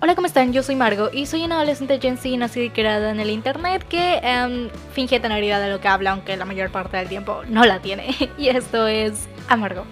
[0.00, 0.52] Hola, ¿cómo están?
[0.52, 3.84] Yo soy Margo y soy una adolescente Gen Z nacida y creada en el internet
[3.88, 7.42] que um, finge tener idea de lo que habla, aunque la mayor parte del tiempo
[7.48, 8.14] no la tiene.
[8.38, 9.84] Y esto es Amargo.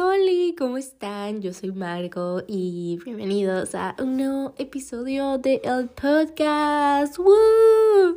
[0.00, 1.42] Hey, Oli, ¿cómo están?
[1.42, 7.18] Yo soy Margo y bienvenidos a un nuevo episodio de el podcast.
[7.18, 8.16] ¡Woo!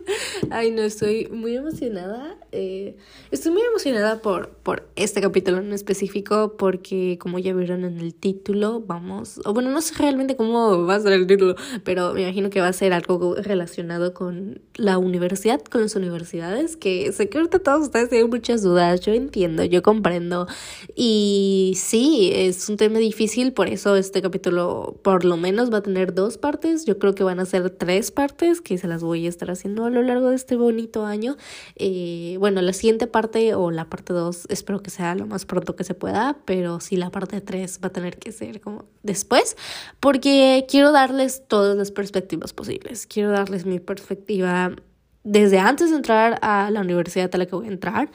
[0.49, 2.38] Ay, no, estoy muy emocionada.
[2.52, 2.95] Eh,
[3.31, 8.13] estoy muy emocionada por, por este capítulo en específico porque como ya vieron en el
[8.13, 12.49] título, vamos, bueno, no sé realmente cómo va a ser el título, pero me imagino
[12.49, 17.40] que va a ser algo relacionado con la universidad, con las universidades, que sé que
[17.40, 20.48] ahorita todos ustedes tienen muchas dudas, yo entiendo, yo comprendo.
[20.95, 25.82] Y sí, es un tema difícil, por eso este capítulo por lo menos va a
[25.84, 29.26] tener dos partes, yo creo que van a ser tres partes que se las voy
[29.26, 31.38] a estar haciendo a lo largo de este bonito año.
[31.76, 35.76] Eh, bueno, la siguiente parte o la parte 2 espero que sea lo más pronto
[35.76, 39.58] que se pueda, pero sí la parte 3 va a tener que ser como después,
[39.99, 43.08] porque quiero darles todas las perspectivas posibles.
[43.08, 44.76] Quiero darles mi perspectiva
[45.24, 48.10] desde antes de entrar a la universidad a la que voy a entrar,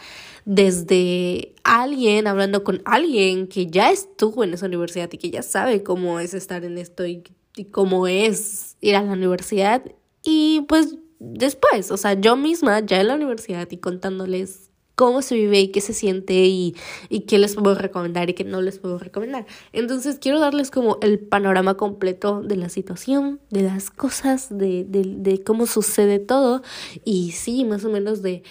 [0.48, 5.82] desde alguien hablando con alguien que ya estuvo en esa universidad y que ya sabe
[5.82, 7.22] cómo es estar en esto y,
[7.54, 9.82] y cómo es ir a la universidad.
[10.24, 14.67] Y pues después, o sea, yo misma ya en la universidad y contándoles
[14.98, 16.74] cómo se vive y qué se siente y,
[17.08, 19.46] y qué les puedo recomendar y qué no les puedo recomendar.
[19.72, 25.04] Entonces quiero darles como el panorama completo de la situación, de las cosas, de, de,
[25.04, 26.62] de cómo sucede todo
[27.04, 28.42] y sí, más o menos de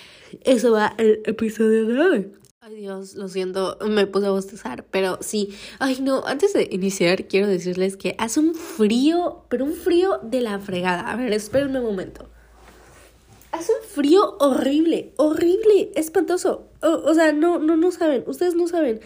[0.45, 2.31] eso va el episodio de hoy.
[2.61, 5.53] Ay Dios, lo siento, me puse a bostezar, pero sí.
[5.79, 10.39] Ay no, antes de iniciar quiero decirles que hace un frío, pero un frío de
[10.39, 11.11] la fregada.
[11.11, 12.29] A ver, espérenme un momento.
[13.51, 16.67] Hace un frío horrible, horrible, espantoso.
[16.81, 18.99] O, o sea, no, no, no saben, ustedes no saben.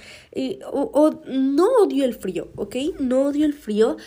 [0.71, 2.75] O, o, no odio el frío, ¿ok?
[2.99, 3.97] No odio el frío.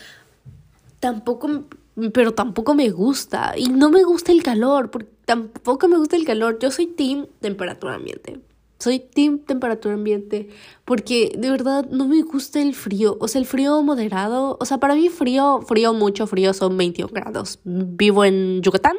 [0.99, 1.65] Tampoco,
[2.13, 3.53] pero tampoco me gusta.
[3.57, 6.59] Y no me gusta el calor, porque tampoco me gusta el calor.
[6.59, 8.39] Yo soy team temperatura ambiente.
[8.77, 10.49] Soy team temperatura ambiente
[10.85, 13.17] porque de verdad no me gusta el frío.
[13.19, 14.55] O sea, el frío moderado.
[14.59, 17.59] O sea, para mí frío, frío, mucho frío son 21 grados.
[17.63, 18.95] Vivo en Yucatán.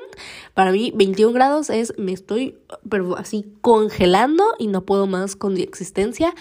[0.52, 2.58] Para mí 21 grados es, me estoy,
[2.88, 6.34] pero así congelando y no puedo más con mi existencia.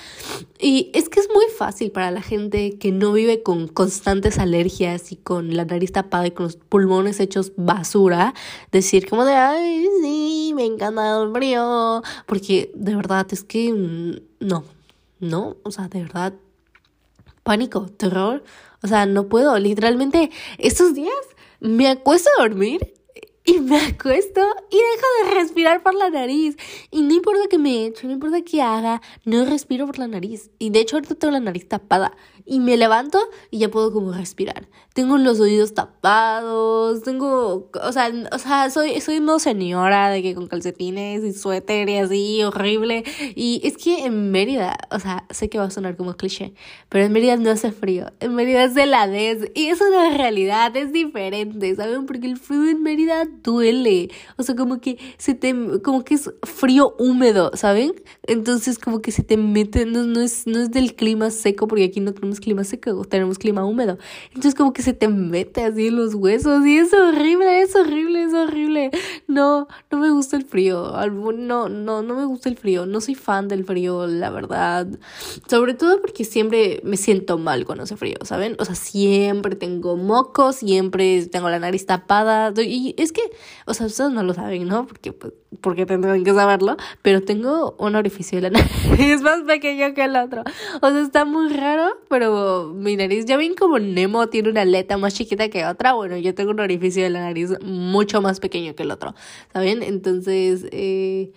[0.60, 5.12] Y es que es muy fácil para la gente que no vive con constantes alergias
[5.12, 8.34] y con la nariz tapada y con los pulmones hechos basura,
[8.72, 12.02] decir como de, ay, sí, me encanta el frío.
[12.26, 13.72] Porque de verdad es que
[14.40, 14.64] no,
[15.20, 16.34] no, o sea, de verdad,
[17.44, 18.44] pánico, terror.
[18.84, 21.14] O sea, no puedo, literalmente, estos días
[21.60, 22.94] me acuesto a dormir
[23.46, 26.58] y me acuesto y dejo de respirar por la nariz.
[26.92, 30.50] Y no importa que me eche, no importa que haga, no respiro por la nariz.
[30.58, 32.18] Y de hecho ahorita tengo la nariz tapada.
[32.46, 33.20] Y me levanto
[33.50, 34.68] y ya puedo como respirar.
[34.94, 40.36] Tengo los oídos tapados, tengo, o sea, o sea, soy, soy no señora de que
[40.36, 43.04] con calcetines y suéter y así, horrible.
[43.36, 46.54] Y es que en Mérida, o sea, sé que va a sonar como cliché,
[46.88, 48.06] pero en Mérida no hace frío.
[48.20, 52.06] En Mérida es heladez y es una realidad, es diferente, ¿saben?
[52.06, 54.12] Porque el frío en Mérida duele.
[54.38, 55.54] O sea, como que se te,
[55.84, 57.94] como que es frío húmedo, ¿saben?
[58.24, 61.86] Entonces como que se te mete, no, no es, no es del clima seco, porque
[61.86, 63.98] aquí no tenemos clima seco, tenemos clima húmedo.
[64.30, 68.24] Entonces como que se te mete así en los huesos y es horrible, es horrible,
[68.24, 68.92] es horrible.
[69.28, 70.94] No, no me gusta el frío.
[71.08, 72.86] No, no, no me gusta el frío.
[72.86, 74.88] No soy fan del frío, la verdad.
[75.48, 78.56] Sobre todo porque siempre me siento mal cuando hace frío, ¿saben?
[78.60, 82.54] O sea, siempre tengo mocos, siempre tengo la nariz tapada.
[82.62, 83.22] Y es que,
[83.66, 84.88] o sea, ustedes no lo saben, ¿no?
[84.88, 88.60] Porque, pues, porque tendrán que saberlo, pero tengo un orificio de la
[88.90, 90.44] nariz más pequeño que el otro.
[90.82, 92.25] O sea, está muy raro, pero
[92.76, 96.34] mi nariz, ya ven como Nemo tiene una aleta más chiquita que otra, bueno, yo
[96.36, 99.16] tengo un orificio de la nariz mucho más pequeño que el otro,
[99.54, 99.84] ¿saben?
[99.84, 101.32] Entonces, eh,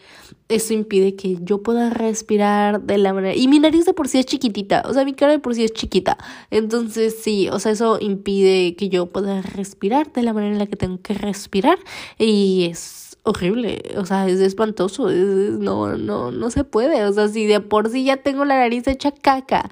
[0.49, 3.35] eso impide que yo pueda respirar de la manera...
[3.35, 5.65] Y mi nariz de por sí es chiquitita, o sea, mi cara de por sí
[5.65, 6.17] es chiquita.
[6.51, 10.67] Entonces, sí, o sea, eso impide que yo pueda respirar de la manera en la
[10.67, 11.79] que tengo que respirar.
[12.19, 17.13] Y es horrible, o sea, es espantoso, es, es, no, no, no se puede, o
[17.13, 19.71] sea, si de por sí ya tengo la nariz hecha caca,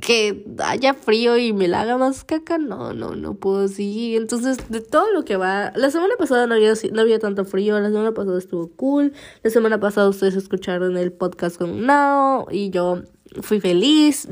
[0.00, 4.20] que haya frío y me la haga más caca, no, no, no puedo seguir.
[4.20, 7.78] Entonces, de todo lo que va, la semana pasada no había, no había tanto frío,
[7.78, 9.12] la semana pasada estuvo cool,
[9.42, 13.02] la semana pasada ustedes escucharon el podcast con Nao y yo
[13.42, 14.28] fui feliz.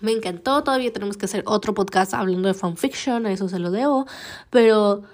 [0.00, 3.70] Me encantó, todavía tenemos que hacer otro podcast hablando de fanfiction, a eso se lo
[3.70, 4.06] debo,
[4.50, 5.04] pero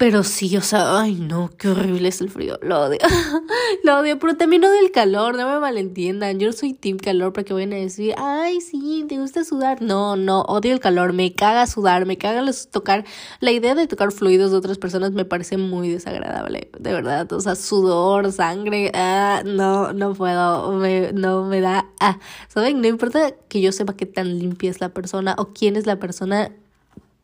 [0.00, 2.58] Pero sí, o sea, ay no, qué horrible es el frío.
[2.62, 3.00] Lo odio.
[3.84, 6.38] lo odio, pero también odio el calor, no me malentiendan.
[6.40, 9.82] Yo soy team calor para que vayan a decir, ay, sí, te gusta sudar.
[9.82, 13.04] No, no, odio el calor, me caga sudar, me caga los tocar.
[13.40, 17.30] La idea de tocar fluidos de otras personas me parece muy desagradable, de verdad.
[17.34, 22.18] O sea, sudor, sangre, ah, no, no puedo, me, no me da, ah,
[22.48, 22.80] ¿saben?
[22.80, 25.98] No importa que yo sepa qué tan limpia es la persona o quién es la
[25.98, 26.52] persona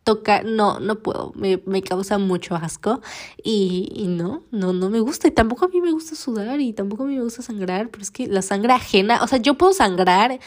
[0.06, 3.00] tocar, no, no puedo, me, me causa mucho asco
[3.43, 6.73] y, y, no, no, no me gusta y tampoco a mí me gusta sudar y
[6.73, 9.55] tampoco a mí me gusta sangrar, pero es que la sangre ajena, o sea, yo
[9.55, 10.38] puedo sangrar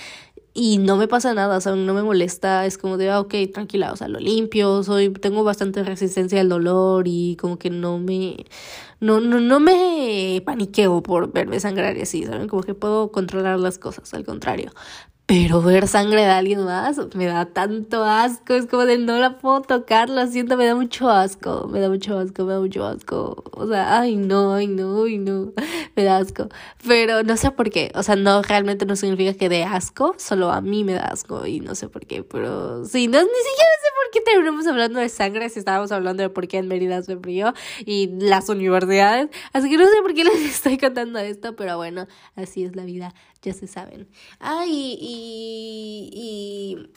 [0.53, 3.91] y no me pasa nada, o no me molesta, es como de, ah, ok, tranquila,
[3.91, 8.45] o sea, lo limpio, soy, tengo bastante resistencia al dolor y como que no me,
[9.01, 12.47] no, no, no me paniqueo por verme sangrar y así, ¿saben?
[12.47, 14.71] Como que puedo controlar las cosas, al contrario.
[15.29, 18.55] Pero ver sangre de alguien más me da tanto asco.
[18.55, 21.67] Es como de no la puedo tocar, lo siento, me da mucho asco.
[21.67, 23.43] Me da mucho asco, me da mucho asco.
[23.51, 25.53] O sea, ay no, ay no, ay no.
[25.95, 26.49] Me da asco.
[26.87, 27.91] Pero no sé por qué.
[27.93, 30.15] O sea, no, realmente no significa que dé asco.
[30.17, 32.23] Solo a mí me da asco y no sé por qué.
[32.23, 36.23] Pero sí, no, ni siquiera sé por qué terminamos hablando de sangre si estábamos hablando
[36.23, 37.53] de por qué en Mérida hace frío
[37.85, 39.29] y las universidades.
[39.53, 42.83] Así que no sé por qué les estoy contando esto, pero bueno, así es la
[42.85, 44.07] vida ya se saben.
[44.39, 44.97] Ah, y,
[46.11, 46.89] y,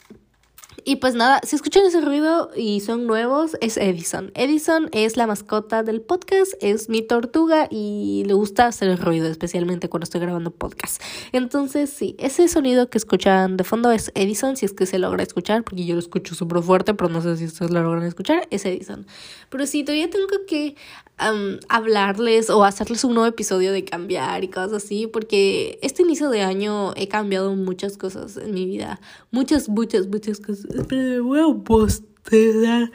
[0.85, 4.31] y, pues nada, si escuchan ese ruido y son nuevos, es Edison.
[4.35, 9.27] Edison es la mascota del podcast, es mi tortuga y le gusta hacer el ruido,
[9.27, 11.01] especialmente cuando estoy grabando podcast.
[11.31, 15.23] Entonces, sí, ese sonido que escuchan de fondo es Edison, si es que se logra
[15.23, 18.47] escuchar, porque yo lo escucho súper fuerte, pero no sé si ustedes lo logran escuchar,
[18.49, 19.07] es Edison.
[19.49, 20.75] Pero sí, todavía tengo que
[21.17, 26.41] hablarles o hacerles un nuevo episodio de cambiar y cosas así, porque este inicio de
[26.41, 28.99] año he cambiado muchas cosas en mi vida.
[29.31, 30.65] Muchas, muchas, muchas cosas.
[30.65, 32.91] Espera, voy a bostezar.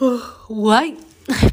[0.00, 0.96] Oh, guay.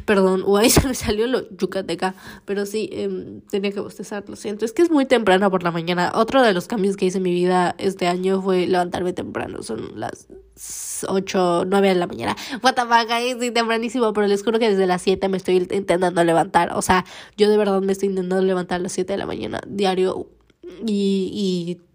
[0.04, 2.14] Perdón, guay, se me salió lo yucateca,
[2.44, 4.64] pero sí, eh, tenía que bostezar, lo siento.
[4.64, 6.12] Es que es muy temprano por la mañana.
[6.14, 9.62] Otro de los cambios que hice en mi vida este año fue levantarme temprano.
[9.62, 10.28] Son las
[11.06, 12.36] 8, 9 de la mañana.
[12.62, 16.24] What the fuck, estoy tempranísimo, pero les juro que desde las 7 me estoy intentando
[16.24, 16.72] levantar.
[16.74, 17.04] O sea,
[17.36, 20.28] yo de verdad me estoy intentando levantar a las 7 de la mañana diario
[20.86, 21.87] y, y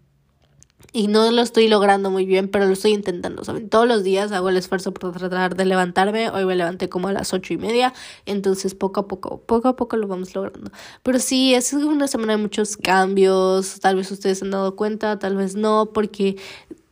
[0.94, 3.68] y no lo estoy logrando muy bien, pero lo estoy intentando, ¿saben?
[3.68, 6.30] Todos los días hago el esfuerzo por tratar de levantarme.
[6.30, 7.92] Hoy me levanté como a las ocho y media,
[8.26, 10.70] entonces poco a poco, poco a poco lo vamos logrando.
[11.02, 13.80] Pero sí, es una semana de muchos cambios.
[13.80, 16.36] Tal vez ustedes se han dado cuenta, tal vez no, porque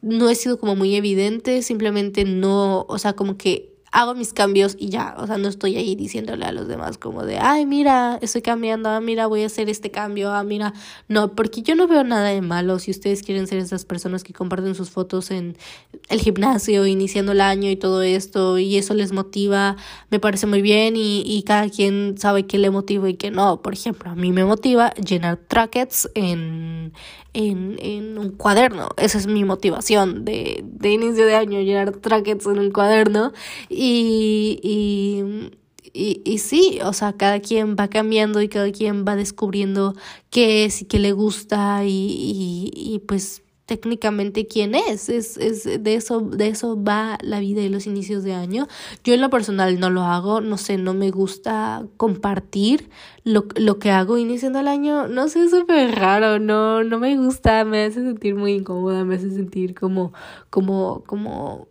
[0.01, 4.75] no he sido como muy evidente, simplemente no, o sea, como que hago mis cambios
[4.79, 8.19] y ya, o sea, no estoy ahí diciéndole a los demás como de, ay, mira,
[8.23, 10.73] estoy cambiando, ah, mira, voy a hacer este cambio, ah, mira,
[11.09, 14.33] no, porque yo no veo nada de malo si ustedes quieren ser esas personas que
[14.33, 15.59] comparten sus fotos en
[16.09, 19.77] el gimnasio, iniciando el año y todo esto, y eso les motiva,
[20.11, 23.61] me parece muy bien y, y cada quien sabe qué le motiva y qué no,
[23.61, 26.95] por ejemplo, a mí me motiva llenar trackets en,
[27.35, 28.91] en, en un cuaderno.
[28.97, 33.33] Esa es mi motivación de, de inicio de año, llenar trackets en un cuaderno.
[33.69, 34.61] Y, y,
[35.93, 39.95] y, y, sí, o sea, cada quien va cambiando y cada quien va descubriendo
[40.31, 45.09] qué es y qué le gusta y, y, y pues técnicamente quién es.
[45.09, 48.69] Es, es de eso, de eso va la vida y los inicios de año.
[49.05, 52.91] Yo en lo personal no lo hago, no sé, no me gusta compartir
[53.25, 55.09] lo, lo que hago iniciando el año.
[55.09, 59.17] No sé, es súper raro, no, no me gusta, me hace sentir muy incómoda, me
[59.17, 60.13] hace sentir como,
[60.51, 61.69] como, como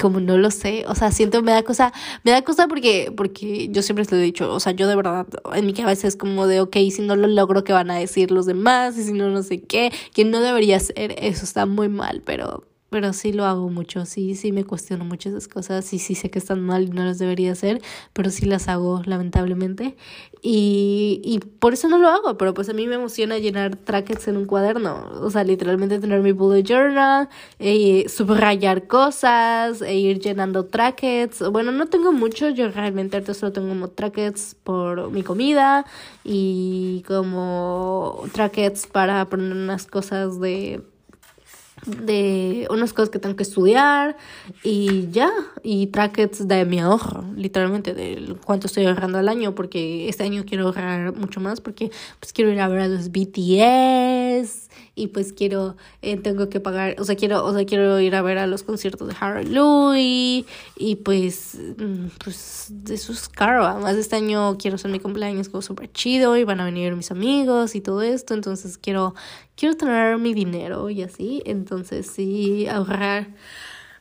[0.00, 1.92] como no lo sé, o sea, siento, me da cosa,
[2.24, 5.26] me da cosa porque, porque yo siempre les he dicho, o sea, yo de verdad,
[5.54, 8.30] en mi cabeza es como de, ok, si no lo logro, ¿qué van a decir
[8.30, 8.96] los demás?
[8.98, 12.64] Y si no, no sé qué, que no debería ser, eso está muy mal, pero,
[12.92, 16.30] pero sí lo hago mucho, sí, sí me cuestiono muchas esas cosas y sí sé
[16.30, 17.82] que están mal y no las debería hacer,
[18.12, 19.96] pero sí las hago lamentablemente.
[20.42, 24.28] Y, y por eso no lo hago, pero pues a mí me emociona llenar trackets
[24.28, 30.20] en un cuaderno, o sea, literalmente tener mi bullet journal, eh, subrayar cosas, e ir
[30.20, 35.22] llenando trackets, bueno, no tengo mucho, yo realmente ahorita solo tengo como trackets por mi
[35.22, 35.86] comida
[36.24, 40.82] y como trackets para poner unas cosas de
[41.86, 44.16] de unas cosas que tengo que estudiar
[44.62, 45.30] y ya,
[45.62, 50.44] y trackets de mi ahorro, literalmente de cuánto estoy ahorrando al año, porque este año
[50.46, 55.32] quiero ahorrar mucho más porque pues quiero ir a ver a los BTS y pues
[55.32, 58.46] quiero, eh, tengo que pagar, o sea, quiero, o sea, quiero ir a ver a
[58.46, 60.44] los conciertos de Harry Louis
[60.76, 65.62] y pues, mm, pues eso es caro, además este año quiero hacer mi cumpleaños como
[65.62, 69.14] súper chido y van a venir mis amigos y todo esto, entonces quiero,
[69.56, 73.28] quiero tener mi dinero y así, entonces sí, ahorrar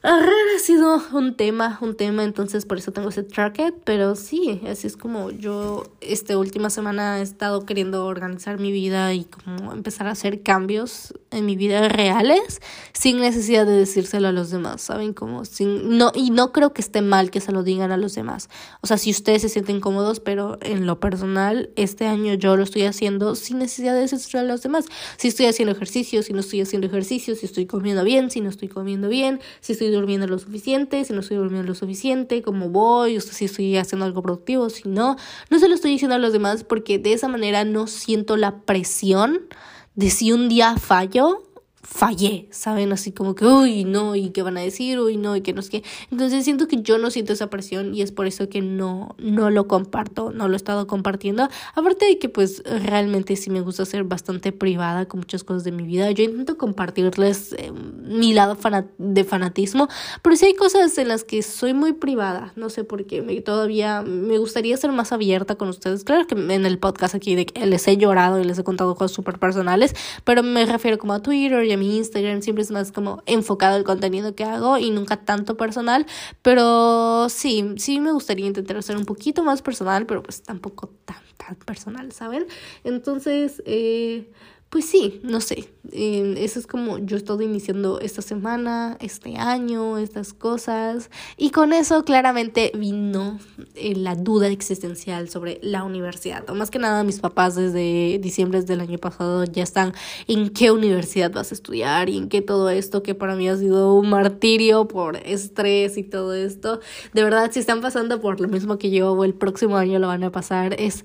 [0.03, 4.88] ha sido un tema, un tema, entonces por eso tengo ese tracket, pero sí, así
[4.88, 10.08] es como yo esta última semana he estado queriendo organizar mi vida y como empezar
[10.08, 12.62] a hacer cambios en mi vida reales
[12.93, 15.13] sin necesidad de decírselo a los demás, ¿saben?
[15.13, 18.15] Como sin no y no creo que esté mal que se lo digan a los
[18.15, 18.50] demás.
[18.81, 22.63] O sea, si ustedes se sienten cómodos, pero en lo personal este año yo lo
[22.63, 24.86] estoy haciendo sin necesidad de decírselo a los demás.
[25.17, 28.50] Si estoy haciendo ejercicio, si no estoy haciendo ejercicio, si estoy comiendo bien, si no
[28.50, 32.70] estoy comiendo bien, si estoy durmiendo lo suficiente, si no estoy durmiendo lo suficiente, cómo
[32.70, 35.16] voy, si estoy haciendo algo productivo, si no,
[35.50, 38.62] no se lo estoy diciendo a los demás porque de esa manera no siento la
[38.62, 39.48] presión
[39.96, 41.44] de si un día fallo
[41.92, 42.94] fallé, ¿saben?
[42.94, 45.62] Así como que, uy, no, y qué van a decir, uy, no, y que no
[45.62, 45.84] sé qué.
[46.10, 49.50] Entonces siento que yo no siento esa presión y es por eso que no, no
[49.50, 51.50] lo comparto, no lo he estado compartiendo.
[51.76, 55.74] Aparte de que pues realmente sí me gusta ser bastante privada con muchas cosas de
[55.74, 56.10] mi vida.
[56.12, 58.58] Yo intento compartirles eh, mi lado
[58.98, 59.90] de fanatismo,
[60.22, 63.42] pero sí hay cosas en las que soy muy privada, no sé por qué, me,
[63.42, 66.06] todavía me gustaría ser más abierta con ustedes.
[66.06, 68.96] Claro que en el podcast aquí de que les he llorado y les he contado
[68.96, 69.94] cosas súper personales,
[70.24, 73.76] pero me refiero como a Twitter y a mi Instagram siempre es más como enfocado
[73.76, 76.06] el contenido que hago y nunca tanto personal,
[76.44, 81.24] pero sí, sí me gustaría intentar hacer un poquito más personal, pero pues tampoco tan,
[81.38, 82.46] tan personal, ¿saben?
[82.84, 84.32] Entonces, eh,
[84.72, 89.36] pues sí, no sé, eh, eso es como yo he estado iniciando esta semana, este
[89.36, 93.38] año, estas cosas, y con eso claramente vino
[93.75, 98.80] eh, la duda existencial sobre la universidad, más que nada mis papás desde diciembre del
[98.80, 99.94] año pasado ya están
[100.28, 103.58] en qué universidad vas a estudiar y en qué todo esto que para mí ha
[103.58, 106.80] sido un martirio por estrés y todo esto,
[107.12, 110.08] de verdad si están pasando por lo mismo que yo o el próximo año lo
[110.08, 111.04] van a pasar, es,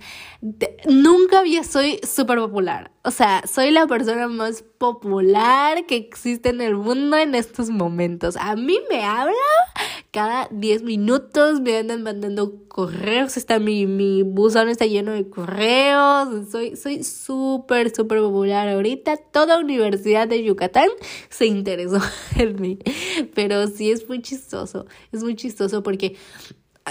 [0.88, 6.60] nunca había soy súper popular, o sea, soy la persona más popular que existe en
[6.60, 8.36] el mundo en estos momentos.
[8.36, 9.32] A mí me habla
[10.10, 16.50] cada 10 minutos, me andan mandando correos, está mi, mi buzón está lleno de correos,
[16.50, 19.16] soy soy súper, súper popular ahorita.
[19.16, 20.90] Toda Universidad de Yucatán
[21.30, 21.98] se interesó
[22.36, 22.78] en mí,
[23.34, 26.14] pero sí es muy chistoso, es muy chistoso porque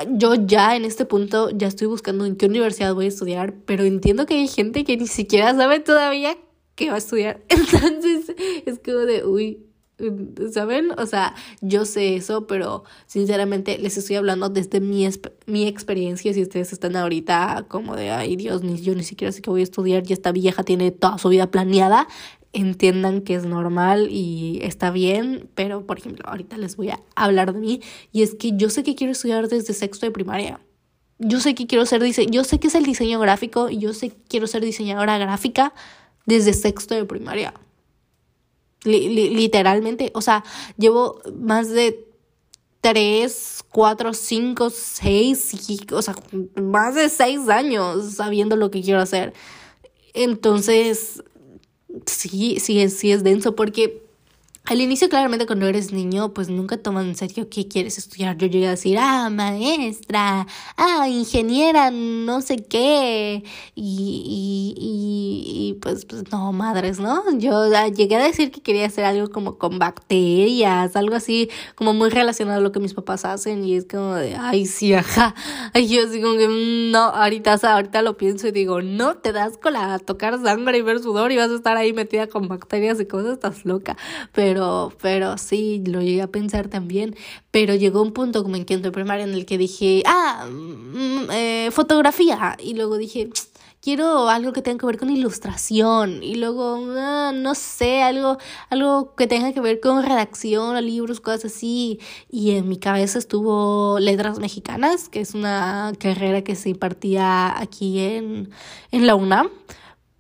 [0.10, 3.84] yo ya en este punto ya estoy buscando en qué universidad voy a estudiar, pero
[3.84, 6.36] entiendo que hay gente que ni siquiera sabe todavía
[6.75, 7.41] qué va a estudiar.
[7.50, 9.65] Entonces es como de, uy,
[10.51, 10.91] ¿saben?
[10.98, 15.08] O sea, yo sé eso, pero sinceramente les estoy hablando desde mi,
[15.46, 16.34] mi experiencia.
[16.34, 19.62] Si ustedes están ahorita como de, ay Dios, ni yo ni siquiera sé qué voy
[19.62, 22.08] a estudiar y esta vieja tiene toda su vida planeada,
[22.51, 27.53] entiendan que es normal y está bien, pero por ejemplo, ahorita les voy a hablar
[27.53, 30.60] de mí y es que yo sé que quiero estudiar desde sexto de primaria.
[31.17, 33.94] Yo sé que quiero ser diseño, yo sé que es el diseño gráfico y yo
[33.94, 35.74] sé que quiero ser diseñadora gráfica
[36.25, 37.53] desde sexto de primaria.
[38.84, 40.44] literalmente, o sea,
[40.77, 42.08] llevo más de
[42.82, 45.51] tres, cuatro, cinco, seis,
[45.91, 46.15] o sea,
[46.62, 49.34] más de seis años sabiendo lo que quiero hacer.
[50.13, 51.24] Entonces,
[52.05, 54.04] sí, sí sí es denso porque
[54.67, 58.36] al inicio, claramente, cuando eres niño, pues nunca toman en serio qué quieres estudiar.
[58.38, 63.43] Yo llegué a decir, ah, maestra, ah, ingeniera, no sé qué.
[63.75, 67.24] Y, y, y, pues, pues no, madres, ¿no?
[67.38, 72.10] Yo llegué a decir que quería hacer algo como con bacterias, algo así, como muy
[72.10, 73.63] relacionado a lo que mis papás hacen.
[73.65, 75.36] Y es como de, ay, sí, ajá.
[75.75, 79.31] Y yo así como que, mm, no, ahorita, ahorita lo pienso y digo, no, te
[79.31, 82.48] das con la tocar sangre y ver sudor y vas a estar ahí metida con
[82.48, 83.98] bacterias y cosas, estás loca.
[84.34, 87.13] Pero pero, pero sí, lo llegué a pensar también.
[87.51, 91.69] Pero llegó un punto como en quinto primaria en el que dije, ah, mm, eh,
[91.71, 92.55] fotografía.
[92.63, 93.29] Y luego dije,
[93.81, 96.24] quiero algo que tenga que ver con ilustración.
[96.24, 98.38] Y luego, ah, no sé, algo,
[98.69, 102.00] algo que tenga que ver con redacción, libros, cosas así.
[102.29, 108.00] Y en mi cabeza estuvo letras mexicanas, que es una carrera que se impartía aquí
[108.00, 108.51] en,
[108.91, 109.50] en la UNAM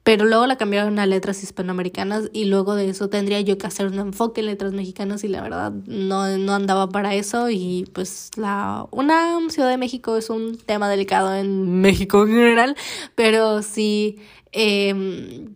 [0.05, 3.87] pero luego la cambiaron a letras hispanoamericanas y luego de eso tendría yo que hacer
[3.87, 8.29] un enfoque en letras mexicanas y la verdad no, no andaba para eso y pues
[8.37, 12.77] la una Ciudad de México es un tema delicado en México en general,
[13.15, 14.19] pero sí...
[14.51, 15.55] Em,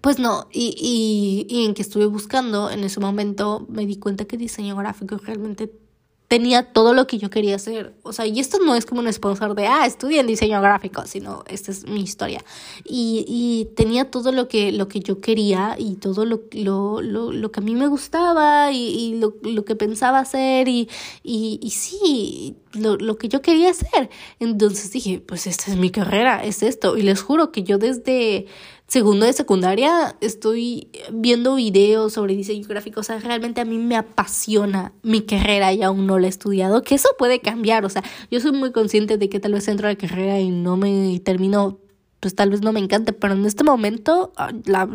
[0.00, 0.74] pues no, y,
[1.48, 5.18] y, y en que estuve buscando en ese momento me di cuenta que diseño gráfico
[5.18, 5.70] realmente
[6.32, 7.92] tenía todo lo que yo quería hacer.
[8.04, 11.06] O sea, y esto no es como un sponsor de, ah, estudia en diseño gráfico,
[11.06, 12.42] sino esta es mi historia.
[12.86, 17.32] Y, y tenía todo lo que, lo que yo quería y todo lo, lo, lo,
[17.32, 20.88] lo que a mí me gustaba y, y lo, lo, que pensaba hacer y,
[21.22, 24.08] y, y sí, lo, lo que yo quería hacer.
[24.40, 26.96] Entonces dije, pues esta es mi carrera, es esto.
[26.96, 28.46] Y les juro que yo desde
[28.92, 33.96] segundo de secundaria estoy viendo videos sobre diseño gráfico, o sea, realmente a mí me
[33.96, 38.04] apasiona mi carrera y aún no la he estudiado, que eso puede cambiar, o sea,
[38.30, 41.18] yo soy muy consciente de que tal vez entro a la carrera y no me
[41.20, 41.78] termino
[42.20, 44.88] pues tal vez no me encante, pero en este momento, ah, la,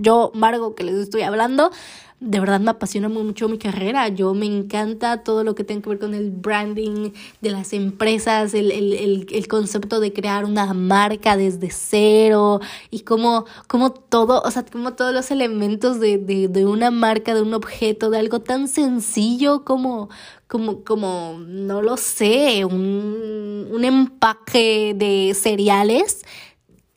[0.00, 1.72] yo, Margo, que les estoy hablando,
[2.20, 4.08] de verdad me apasiona mucho mi carrera.
[4.08, 8.52] Yo me encanta todo lo que tiene que ver con el branding de las empresas,
[8.52, 12.60] el, el, el, el concepto de crear una marca desde cero
[12.90, 17.34] y cómo, cómo todo, o sea, como todos los elementos de, de, de una marca,
[17.34, 20.10] de un objeto, de algo tan sencillo como,
[20.46, 26.22] como, como, no lo sé, un, un empaque de cereales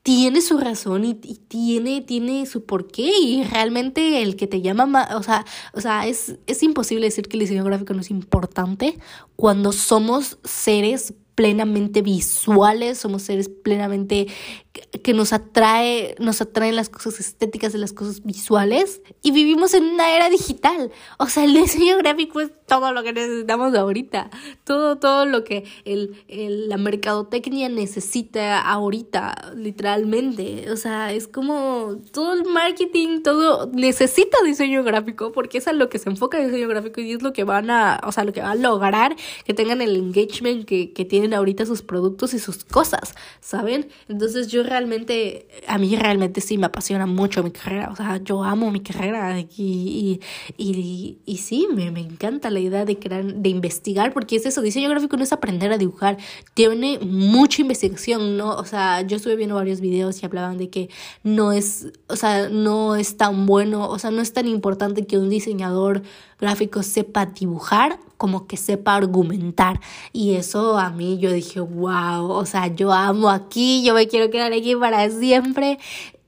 [0.03, 5.24] tiene su razón y, tiene, tiene su porqué y realmente el que te llama, o
[5.24, 9.00] sea, o sea es, es imposible decir que el diseño gráfico no es importante
[9.38, 14.27] cuando somos seres plenamente visuales, somos seres plenamente
[14.73, 19.83] que nos atrae, nos atraen las cosas estéticas de las cosas visuales y vivimos en
[19.83, 20.91] una era digital.
[21.19, 24.31] O sea, el diseño gráfico es todo lo que necesitamos ahorita,
[24.63, 30.71] todo, todo lo que el, el, la mercadotecnia necesita ahorita, literalmente.
[30.71, 35.89] O sea, es como todo el marketing, todo necesita diseño gráfico porque es a lo
[35.89, 38.33] que se enfoca el diseño gráfico y es lo que van a, o sea, lo
[38.33, 39.15] que va a lograr
[39.45, 43.87] que tengan el engagement que, que tienen ahorita sus productos y sus cosas, ¿saben?
[44.07, 48.43] Entonces yo realmente, a mí realmente sí me apasiona mucho mi carrera, o sea, yo
[48.43, 50.20] amo mi carrera y, y,
[50.58, 54.62] y, y sí, me, me encanta la idea de crear, de investigar, porque es eso,
[54.62, 56.17] diseño gráfico no es aprender a dibujar,
[56.53, 58.55] tiene mucha investigación, ¿no?
[58.55, 60.89] O sea, yo estuve viendo varios videos y hablaban de que
[61.24, 65.17] no es, o sea, no es tan bueno, o sea, no es tan importante que
[65.17, 66.03] un diseñador
[66.43, 69.81] gráfico sepa dibujar como que sepa argumentar.
[70.13, 74.29] Y eso a mí yo dije, wow, o sea, yo amo aquí, yo me quiero
[74.29, 75.79] quedar aquí para siempre.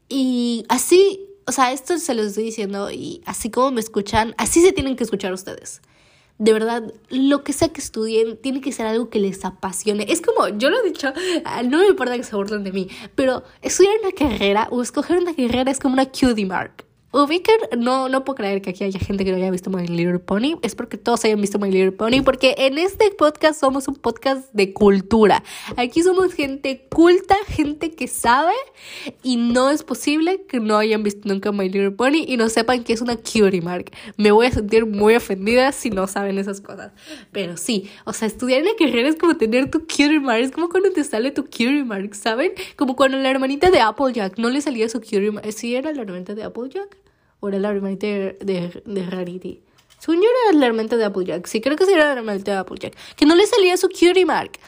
[0.09, 4.61] Y así, o sea, esto se lo estoy diciendo y así como me escuchan, así
[4.61, 5.81] se tienen que escuchar ustedes.
[6.37, 10.05] De verdad, lo que sea que estudien, tiene que ser algo que les apasione.
[10.09, 11.13] Es como, yo lo he dicho,
[11.45, 15.17] ah, no me importa que se burlen de mí, pero estudiar una carrera o escoger
[15.17, 16.84] una carrera es como una cutie mark.
[17.17, 20.19] Ubicar, no, no puedo creer que aquí haya gente que no haya visto My Little
[20.19, 20.57] Pony.
[20.63, 22.21] Es porque todos hayan visto My Little Pony.
[22.25, 25.41] Porque en este podcast somos un podcast de cultura.
[25.77, 28.51] Aquí somos gente culta, gente que sabe.
[29.23, 32.83] Y no es posible que no hayan visto nunca My Little Pony y no sepan
[32.83, 33.91] que es una cutie mark.
[34.17, 36.91] Me voy a sentir muy ofendida si no saben esas cosas.
[37.31, 40.41] Pero sí, o sea, estudiar en la carrera es como tener tu cutie mark.
[40.41, 42.51] Es como cuando te sale tu cutie mark, ¿saben?
[42.75, 45.49] Como cuando la hermanita de Applejack no le salía su cutie mark.
[45.53, 47.04] ¿Sí era la hermanita de Applejack?
[47.45, 49.61] O era la hermanita de, de, de Rarity.
[49.99, 51.47] Según yo era la hermanita de Applejack.
[51.47, 52.95] Sí, creo que sí era la hermanita de Applejack.
[53.15, 54.59] Que no le salía su cutie mark.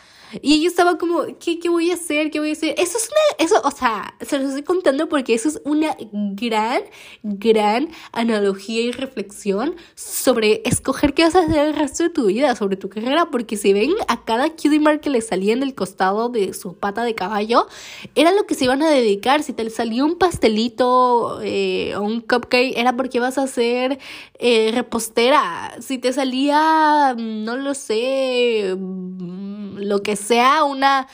[0.41, 2.31] Y ella estaba como, ¿qué, ¿qué voy a hacer?
[2.31, 2.75] ¿Qué voy a hacer?
[2.77, 6.81] Eso es una, eso, o sea, se los estoy contando porque eso es una gran,
[7.23, 12.55] gran analogía y reflexión sobre escoger qué vas a hacer el resto de tu vida,
[12.55, 15.75] sobre tu carrera, porque si ven a cada cutie mark que le salía en el
[15.75, 17.67] costado de su pata de caballo,
[18.15, 19.43] era lo que se iban a dedicar.
[19.43, 23.99] Si te salió un pastelito eh, o un cupcake, era porque vas a ser
[24.39, 25.75] eh, repostera.
[25.79, 31.07] Si te salía, no lo sé, lo que sea una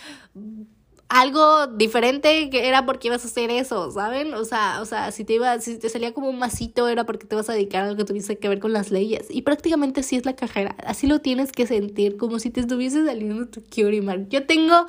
[1.14, 4.34] algo diferente que era porque ibas a hacer eso, ¿saben?
[4.34, 7.28] O sea, o sea, si te iba, si te salía como un masito era porque
[7.28, 9.28] te vas a dedicar a algo que tuviese que ver con las leyes.
[9.30, 10.76] Y prácticamente así es la carrera.
[10.88, 14.28] Así lo tienes que sentir, como si te estuviese saliendo tu cutie mark.
[14.30, 14.88] Yo tengo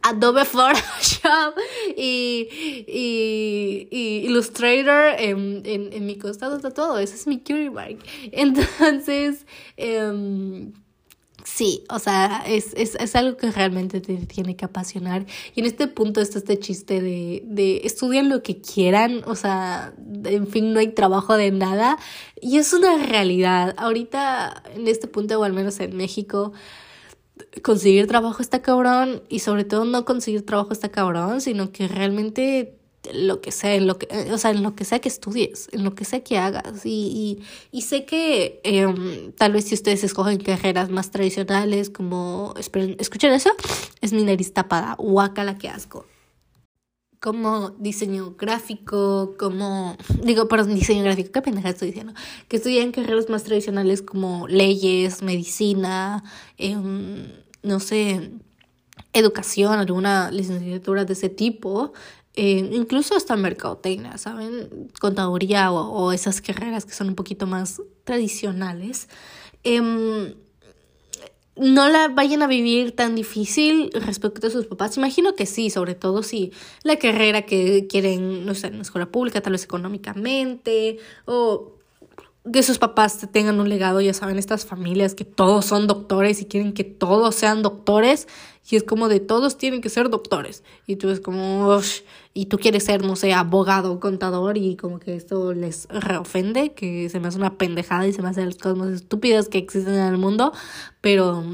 [0.00, 1.54] Adobe Photoshop
[1.98, 2.48] y,
[2.88, 6.98] y, y Illustrator en, en, en, mi costado está todo.
[6.98, 7.98] Ese es mi cutie mark.
[8.32, 10.72] Entonces, eh,
[11.58, 15.26] Sí, o sea, es, es, es, algo que realmente te tiene que apasionar.
[15.56, 19.92] Y en este punto está este chiste de, de estudian lo que quieran, o sea,
[20.24, 21.98] en fin, no hay trabajo de nada.
[22.40, 23.74] Y es una realidad.
[23.76, 26.52] Ahorita, en este punto, o al menos en México,
[27.64, 29.24] conseguir trabajo está cabrón.
[29.28, 32.77] Y sobre todo no conseguir trabajo está cabrón, sino que realmente
[33.12, 35.68] lo que sea, en lo que, eh, o sea, en lo que sea que estudies,
[35.72, 36.84] en lo que sea que hagas.
[36.84, 37.38] Y,
[37.70, 42.96] y, y sé que eh, tal vez si ustedes escogen carreras más tradicionales, como, esperen,
[42.98, 43.50] escuchen eso,
[44.00, 44.96] es mi nariz tapada,
[45.36, 46.06] la que asco.
[47.20, 52.12] Como diseño gráfico, como, digo, perdón, diseño gráfico, qué pendeja estoy diciendo,
[52.46, 56.22] que estudian carreras más tradicionales como leyes, medicina,
[56.58, 56.76] eh,
[57.62, 58.30] no sé,
[59.12, 61.92] educación, alguna licenciatura de ese tipo,
[62.40, 64.88] eh, incluso hasta mercadotecnia, ¿saben?
[65.00, 69.08] Contaduría o, esas carreras que son un poquito más tradicionales.
[69.64, 70.36] Eh,
[71.56, 74.96] no la vayan a vivir tan difícil respecto a sus papás.
[74.96, 76.52] Imagino que sí, sobre todo si
[76.84, 81.72] la carrera que quieren, no sé, en la escuela pública, tal vez económicamente, o
[82.52, 86.46] que sus papás tengan un legado, ya saben, estas familias que todos son doctores y
[86.46, 88.28] quieren que todos sean doctores,
[88.70, 91.80] y es como de todos tienen que ser doctores, y tú es como,
[92.34, 97.08] y tú quieres ser, no sé, abogado, contador, y como que esto les reofende, que
[97.08, 99.94] se me hace una pendejada y se me hace las cosas más estúpidas que existen
[99.94, 100.52] en el mundo,
[101.00, 101.44] pero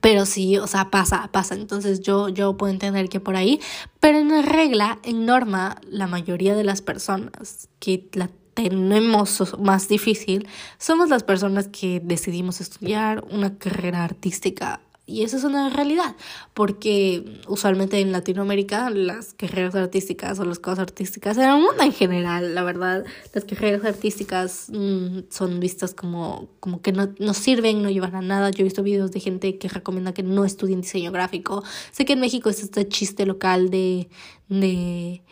[0.00, 1.56] pero sí, o sea, pasa, pasa.
[1.56, 3.60] Entonces yo, yo puedo entender que por ahí,
[3.98, 10.46] pero en regla, en norma, la mayoría de las personas que la tenemos más difícil
[10.78, 16.14] somos las personas que decidimos estudiar una carrera artística y eso es una realidad,
[16.54, 21.92] porque usualmente en Latinoamérica las carreras artísticas o las cosas artísticas, en el mundo en
[21.92, 27.82] general, la verdad, las carreras artísticas mm, son vistas como, como que no, no sirven,
[27.82, 28.50] no llevan a nada.
[28.50, 31.64] Yo he visto videos de gente que recomienda que no estudien diseño gráfico.
[31.90, 34.08] Sé que en México es este chiste local de...
[34.48, 35.22] de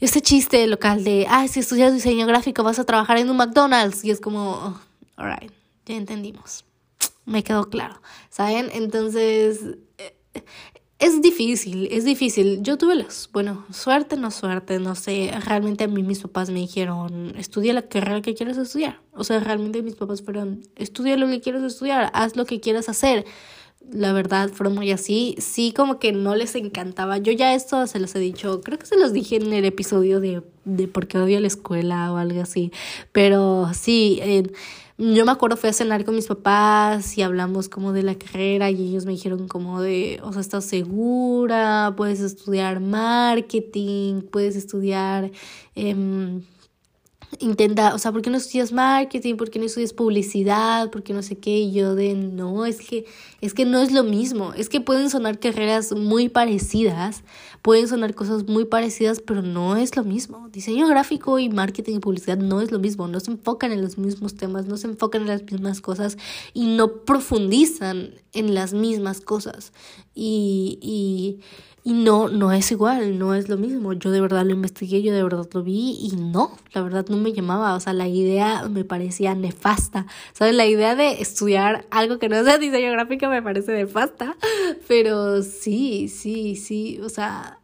[0.00, 4.04] este chiste local de, ah, si estudias diseño gráfico vas a trabajar en un McDonald's.
[4.04, 4.80] Y es como, oh,
[5.16, 5.50] alright,
[5.86, 6.67] ya entendimos
[7.28, 8.68] me quedó claro, ¿saben?
[8.72, 9.60] Entonces,
[9.98, 10.16] eh,
[10.98, 12.60] es difícil, es difícil.
[12.62, 15.30] Yo tuve las, bueno, suerte, no suerte, no sé.
[15.44, 19.00] Realmente a mí mis papás me dijeron, estudia la carrera que quieres estudiar.
[19.12, 22.88] O sea, realmente mis papás fueron, estudia lo que quieres estudiar, haz lo que quieras
[22.88, 23.24] hacer.
[23.92, 25.36] La verdad, fueron muy así.
[25.38, 27.18] Sí, como que no les encantaba.
[27.18, 30.18] Yo ya esto se los he dicho, creo que se los dije en el episodio
[30.18, 32.72] de, de por qué odio la escuela o algo así.
[33.12, 34.20] Pero sí,
[34.98, 38.70] yo me acuerdo fui a cenar con mis papás y hablamos como de la carrera
[38.70, 45.30] y ellos me dijeron como de, o sea, estás segura, puedes estudiar marketing, puedes estudiar...
[45.76, 46.40] Eh,
[47.38, 49.36] intenta, o sea, ¿por qué no estudias marketing?
[49.36, 50.90] ¿Por qué no estudias publicidad?
[50.90, 51.58] ¿Por qué no sé qué?
[51.58, 53.04] Y yo de, no, es que,
[53.40, 54.54] es que no es lo mismo.
[54.54, 57.22] Es que pueden sonar carreras muy parecidas,
[57.62, 60.48] pueden sonar cosas muy parecidas, pero no es lo mismo.
[60.50, 63.08] Diseño gráfico y marketing y publicidad no es lo mismo.
[63.08, 66.16] No se enfocan en los mismos temas, no se enfocan en las mismas cosas
[66.54, 69.72] y no profundizan en las mismas cosas.
[70.14, 71.40] Y, y
[71.88, 73.94] y no, no es igual, no es lo mismo.
[73.94, 77.16] Yo de verdad lo investigué, yo de verdad lo vi y no, la verdad no
[77.16, 77.74] me llamaba.
[77.74, 80.06] O sea, la idea me parecía nefasta.
[80.34, 80.54] ¿Sabes?
[80.54, 84.36] La idea de estudiar algo que no sea diseño gráfico me parece nefasta.
[84.86, 87.00] Pero sí, sí, sí.
[87.02, 87.58] O sea,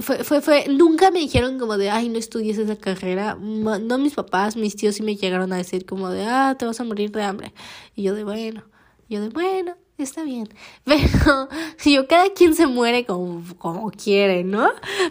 [0.00, 3.34] fue, fue, fue, nunca me dijeron como de, ay, no estudies esa carrera.
[3.34, 6.78] No mis papás, mis tíos sí me llegaron a decir como de, ah, te vas
[6.78, 7.52] a morir de hambre.
[7.96, 8.62] Y yo de, bueno,
[9.10, 10.48] yo de, bueno, está bien.
[10.84, 11.48] Pero
[11.84, 14.70] yo, cada quien se muere como, como quiere, ¿no?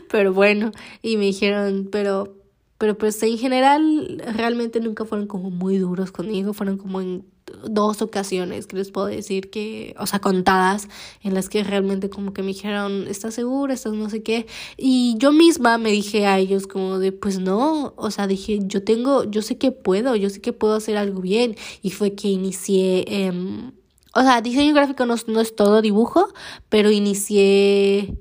[0.09, 2.35] Pero bueno, y me dijeron, pero,
[2.77, 7.25] pero pues en general realmente nunca fueron como muy duros conmigo, fueron como en
[7.67, 10.87] dos ocasiones que les puedo decir que, o sea, contadas,
[11.23, 13.73] en las que realmente como que me dijeron, ¿estás segura?
[13.73, 14.45] ¿Estás no sé qué?
[14.77, 18.83] Y yo misma me dije a ellos como de, pues no, o sea, dije, yo
[18.83, 21.55] tengo, yo sé que puedo, yo sé que puedo hacer algo bien.
[21.81, 23.05] Y fue que inicié...
[23.07, 23.71] Eh,
[24.13, 26.27] o sea, diseño gráfico no, no es todo dibujo,
[26.69, 28.17] pero inicié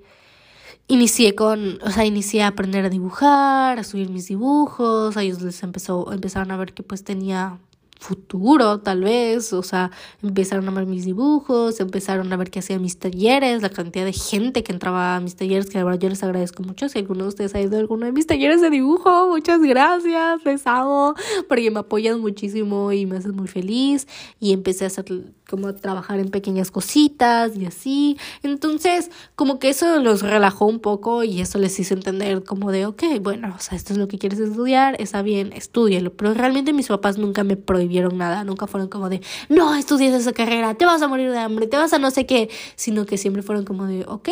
[0.88, 5.42] inicié con, o sea, inicié a aprender a dibujar, a subir mis dibujos, a ellos
[5.42, 7.58] les empezó, empezaron a ver que pues tenía
[8.00, 9.90] futuro, tal vez, o sea,
[10.22, 14.12] empezaron a ver mis dibujos, empezaron a ver que hacía mis talleres, la cantidad de
[14.12, 16.88] gente que entraba a mis talleres, que ahora yo les agradezco mucho.
[16.88, 20.44] Si alguno de ustedes ha ido a alguno de mis talleres de dibujo, muchas gracias,
[20.44, 21.14] les amo,
[21.48, 24.06] porque me apoyan muchísimo y me hacen muy feliz.
[24.38, 25.04] Y empecé a hacer
[25.48, 28.18] como trabajar en pequeñas cositas y así.
[28.42, 32.86] Entonces, como que eso los relajó un poco y eso les hizo entender como de,
[32.86, 36.12] ok, bueno, o sea, esto es lo que quieres estudiar, está bien, estudialo.
[36.12, 40.32] Pero realmente mis papás nunca me prohibieron nada, nunca fueron como de, no estudies esa
[40.32, 43.16] carrera, te vas a morir de hambre, te vas a no sé qué, sino que
[43.16, 44.28] siempre fueron como de, ok,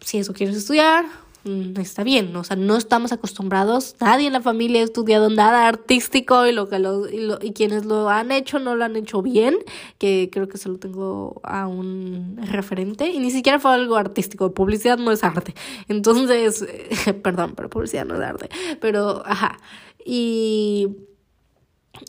[0.00, 1.06] si eso quieres estudiar,
[1.44, 6.46] está bien, o sea, no estamos acostumbrados, nadie en la familia ha estudiado nada artístico
[6.46, 9.56] y lo que lo, y, quienes lo han hecho no lo han hecho bien,
[9.98, 14.98] que creo que solo tengo a un referente y ni siquiera fue algo artístico, publicidad
[14.98, 15.54] no es arte.
[15.88, 16.66] Entonces,
[17.22, 18.48] perdón, pero publicidad no es arte,
[18.80, 19.58] pero ajá.
[20.04, 20.88] Y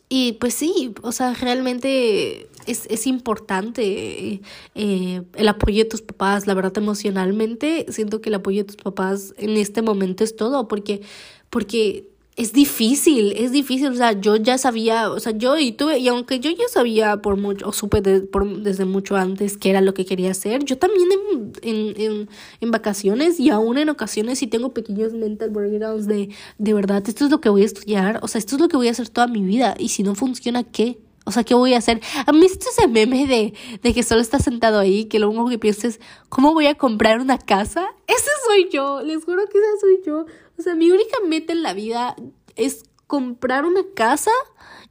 [0.09, 4.41] y pues sí, o sea, realmente es, es importante
[4.75, 8.75] eh, el apoyo de tus papás, la verdad emocionalmente, siento que el apoyo de tus
[8.77, 11.01] papás en este momento es todo, porque,
[11.49, 15.99] porque es difícil, es difícil, o sea, yo ya sabía, o sea, yo y tuve,
[15.99, 19.81] y aunque yo ya sabía por mucho, o supe por, desde mucho antes qué era
[19.81, 22.29] lo que quería hacer, yo también en, en, en,
[22.61, 27.25] en vacaciones y aún en ocasiones sí tengo pequeños mental breakdowns de, de verdad, esto
[27.25, 29.09] es lo que voy a estudiar, o sea, esto es lo que voy a hacer
[29.09, 30.99] toda mi vida, y si no funciona, ¿qué?
[31.25, 32.01] O sea, ¿qué voy a hacer?
[32.25, 35.59] ¿Han visto ese meme de, de que solo estás sentado ahí, que lo único que
[35.59, 37.87] piensas es, ¿cómo voy a comprar una casa?
[38.07, 40.25] Ese soy yo, les juro que ese soy yo.
[40.57, 42.15] O sea, mi única meta en la vida
[42.55, 44.31] es comprar una casa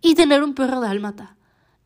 [0.00, 1.36] y tener un perro dálmata.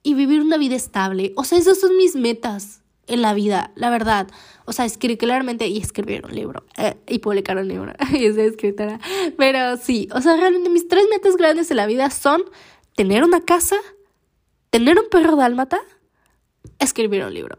[0.03, 1.33] Y vivir una vida estable.
[1.37, 4.29] O sea, esas son mis metas en la vida, la verdad.
[4.65, 8.41] O sea, escribir claramente y escribir un libro eh, y publicar un libro y ser
[8.41, 9.01] escritora.
[9.37, 12.43] Pero sí, o sea, realmente mis tres metas grandes en la vida son
[12.97, 13.77] tener una casa,
[14.75, 15.79] tener un perro dálmata,
[16.81, 17.59] escribir un libro.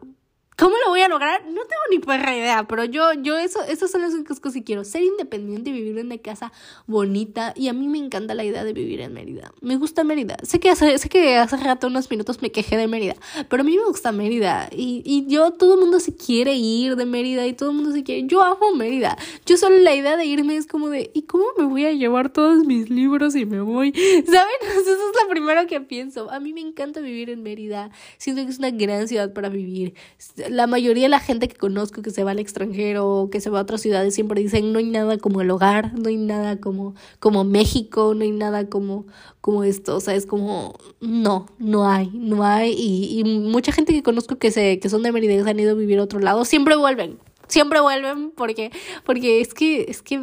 [0.57, 1.43] ¿Cómo lo voy a lograr?
[1.45, 4.63] No tengo ni perra idea, pero yo, yo, eso, esas son las únicas cosas que
[4.63, 4.85] quiero.
[4.85, 6.53] Ser independiente y vivir en una casa
[6.87, 7.53] bonita.
[7.57, 9.51] Y a mí me encanta la idea de vivir en Mérida.
[9.59, 10.37] Me gusta Mérida.
[10.43, 13.15] Sé que hace, sé que hace rato, unos minutos, me quejé de Mérida.
[13.49, 14.69] Pero a mí me gusta Mérida.
[14.71, 17.91] Y, y yo, todo el mundo se quiere ir de Mérida y todo el mundo
[17.91, 18.25] se quiere.
[18.25, 19.17] Yo amo Mérida.
[19.45, 22.31] Yo solo la idea de irme es como de, ¿y cómo me voy a llevar
[22.31, 23.91] todos mis libros y me voy?
[24.25, 24.55] ¿Saben?
[24.61, 26.31] Eso es lo primero que pienso.
[26.31, 27.91] A mí me encanta vivir en Mérida.
[28.17, 29.95] Siento que es una gran ciudad para vivir
[30.49, 33.49] la mayoría de la gente que conozco que se va al extranjero o que se
[33.49, 36.59] va a otras ciudades siempre dicen no hay nada como el hogar, no hay nada
[36.59, 39.05] como, como México, no hay nada como,
[39.41, 43.93] como esto, o sea, es como no, no hay, no hay y, y mucha gente
[43.93, 46.03] que conozco que, se, que son de Mérida y se han ido a vivir a
[46.03, 48.71] otro lado siempre vuelven siempre vuelven porque
[49.05, 50.19] porque es que es que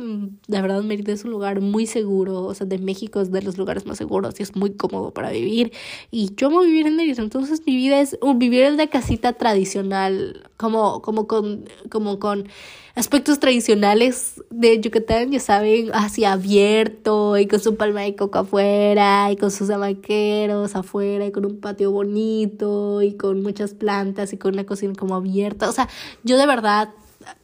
[0.47, 3.59] la verdad Mérida es un lugar muy seguro o sea de México es de los
[3.59, 5.73] lugares más seguros y es muy cómodo para vivir.
[6.11, 10.49] Y yo amo vivir en Mérida entonces mi vida es vivir en la casita tradicional
[10.57, 12.49] como como con como con
[12.95, 19.31] aspectos tradicionales de Yucatán ya saben así abierto y con su palma de coco afuera
[19.31, 24.37] y con sus hamaqueros afuera y con un patio bonito y con muchas plantas y
[24.37, 25.89] con una cocina como abierta o sea
[26.23, 26.91] yo de verdad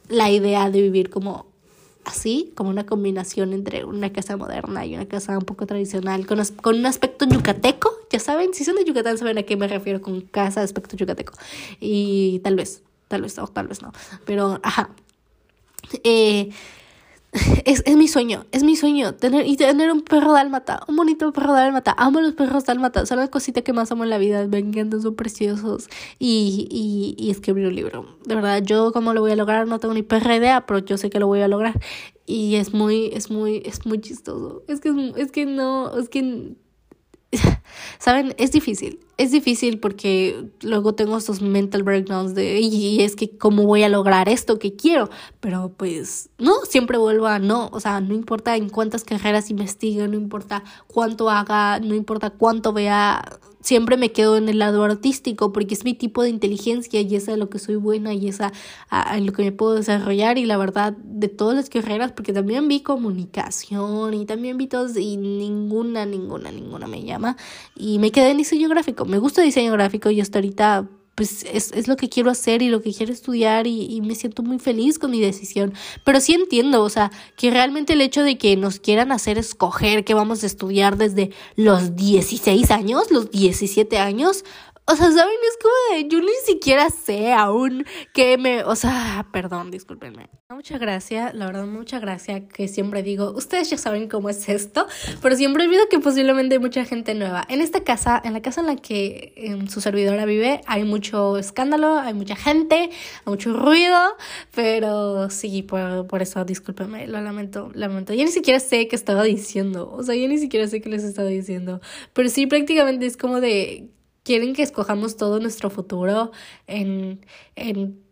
[0.07, 1.49] la idea de vivir como
[2.09, 6.41] así, como una combinación entre una casa moderna y una casa un poco tradicional, con,
[6.61, 10.01] con un aspecto yucateco, ya saben, si son de Yucatán saben a qué me refiero
[10.01, 11.33] con casa de aspecto yucateco.
[11.79, 13.93] Y tal vez, tal vez o tal vez no,
[14.25, 14.89] pero ajá.
[16.03, 16.49] Eh,
[17.65, 21.31] es, es mi sueño, es mi sueño tener y tener un perro dálmata, un bonito
[21.31, 21.93] perro dálmata.
[21.97, 25.01] Amo los perros dálmata, son la cosita que más amo en la vida, me encantan,
[25.01, 25.89] son preciosos.
[26.17, 28.17] Y, y, y escribir un libro.
[28.25, 30.97] De verdad, yo cómo lo voy a lograr, no tengo ni perra idea, pero yo
[30.97, 31.79] sé que lo voy a lograr.
[32.25, 34.63] Y es muy, es muy, es muy chistoso.
[34.67, 36.55] Es que, es que no, es que
[37.97, 43.37] Saben, es difícil, es difícil porque luego tengo estos mental breakdowns de, y es que
[43.37, 47.79] cómo voy a lograr esto que quiero, pero pues no, siempre vuelvo a no, o
[47.79, 53.39] sea, no importa en cuántas carreras investigue, no importa cuánto haga, no importa cuánto vea
[53.61, 57.27] siempre me quedo en el lado artístico porque es mi tipo de inteligencia y es
[57.27, 58.51] lo que soy buena y esa
[58.89, 62.67] a, lo que me puedo desarrollar y la verdad de todas las carreras porque también
[62.67, 67.35] vi comunicación y también vi todos y ninguna, ninguna, ninguna me llama
[67.75, 69.05] y me quedé en diseño gráfico.
[69.05, 70.87] Me gusta diseño gráfico y hasta ahorita
[71.19, 74.15] pues es, es, lo que quiero hacer y lo que quiero estudiar y, y, me
[74.15, 75.73] siento muy feliz con mi decisión.
[76.05, 80.05] Pero sí entiendo, o sea, que realmente el hecho de que nos quieran hacer escoger
[80.05, 84.45] que vamos a estudiar desde los 16 años, los 17 años,
[84.89, 85.35] o sea, ¿saben?
[85.47, 90.29] Es como de, yo ni siquiera sé aún que me, o sea, perdón, discúlpenme.
[90.51, 94.87] Mucha gracia, la verdad, mucha gracia que siempre digo, ustedes ya saben cómo es esto,
[95.21, 97.45] pero siempre olvido que posiblemente hay mucha gente nueva.
[97.49, 101.37] En esta casa, en la casa en la que en su servidora vive, hay mucho
[101.37, 102.89] escándalo, hay mucha gente, hay
[103.25, 103.99] mucho ruido,
[104.55, 108.15] pero sí, por, por eso, discúlpenme, lo lamento, lamento.
[108.15, 111.03] Yo ni siquiera sé qué estaba diciendo, o sea, yo ni siquiera sé qué les
[111.03, 111.79] estaba diciendo,
[112.13, 113.91] pero sí, prácticamente es como de
[114.23, 116.31] quieren que escojamos todo nuestro futuro
[116.67, 118.03] en, en,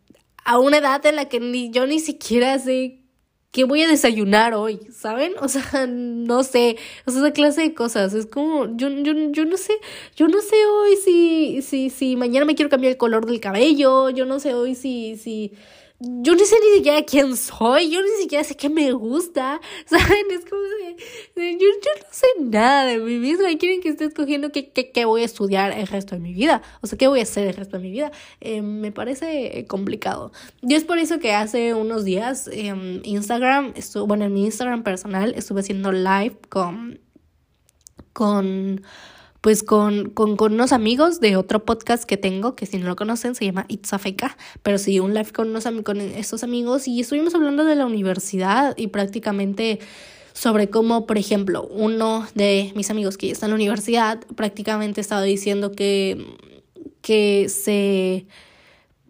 [0.45, 3.01] a una edad en la que ni yo ni siquiera sé
[3.51, 5.33] qué voy a desayunar hoy, ¿saben?
[5.41, 9.45] O sea, no sé, o sea, esa clase de cosas, es como, yo, yo, yo
[9.45, 9.73] no sé,
[10.15, 14.09] yo no sé hoy si, si, si mañana me quiero cambiar el color del cabello,
[14.09, 15.53] yo no sé hoy si, si,
[15.99, 20.29] yo no sé ni siquiera quién soy, yo ni siquiera sé qué me gusta, ¿saben?
[20.31, 24.05] Es como de, yo, yo, no sé nada de mí misma y quieren que esté
[24.05, 27.07] escogiendo qué, qué, qué, voy a estudiar el resto de mi vida, o sea, qué
[27.07, 28.11] voy a hacer el resto de mi vida.
[28.41, 30.31] Eh, me parece complicado.
[30.61, 34.83] Y es por eso que hace unos días en Instagram, estuve, bueno, en mi Instagram
[34.83, 36.99] personal estuve haciendo live con,
[38.13, 38.83] con
[39.41, 42.95] pues con, con, con, unos amigos de otro podcast que tengo, que si no lo
[42.95, 45.65] conocen se llama It's Afeka, pero sí, un live con, unos,
[46.15, 49.79] estos amigos y estuvimos hablando de la universidad y prácticamente
[50.33, 55.01] sobre cómo, por ejemplo, uno de mis amigos que ya está en la universidad prácticamente
[55.01, 56.37] estaba diciendo que,
[57.01, 58.27] que se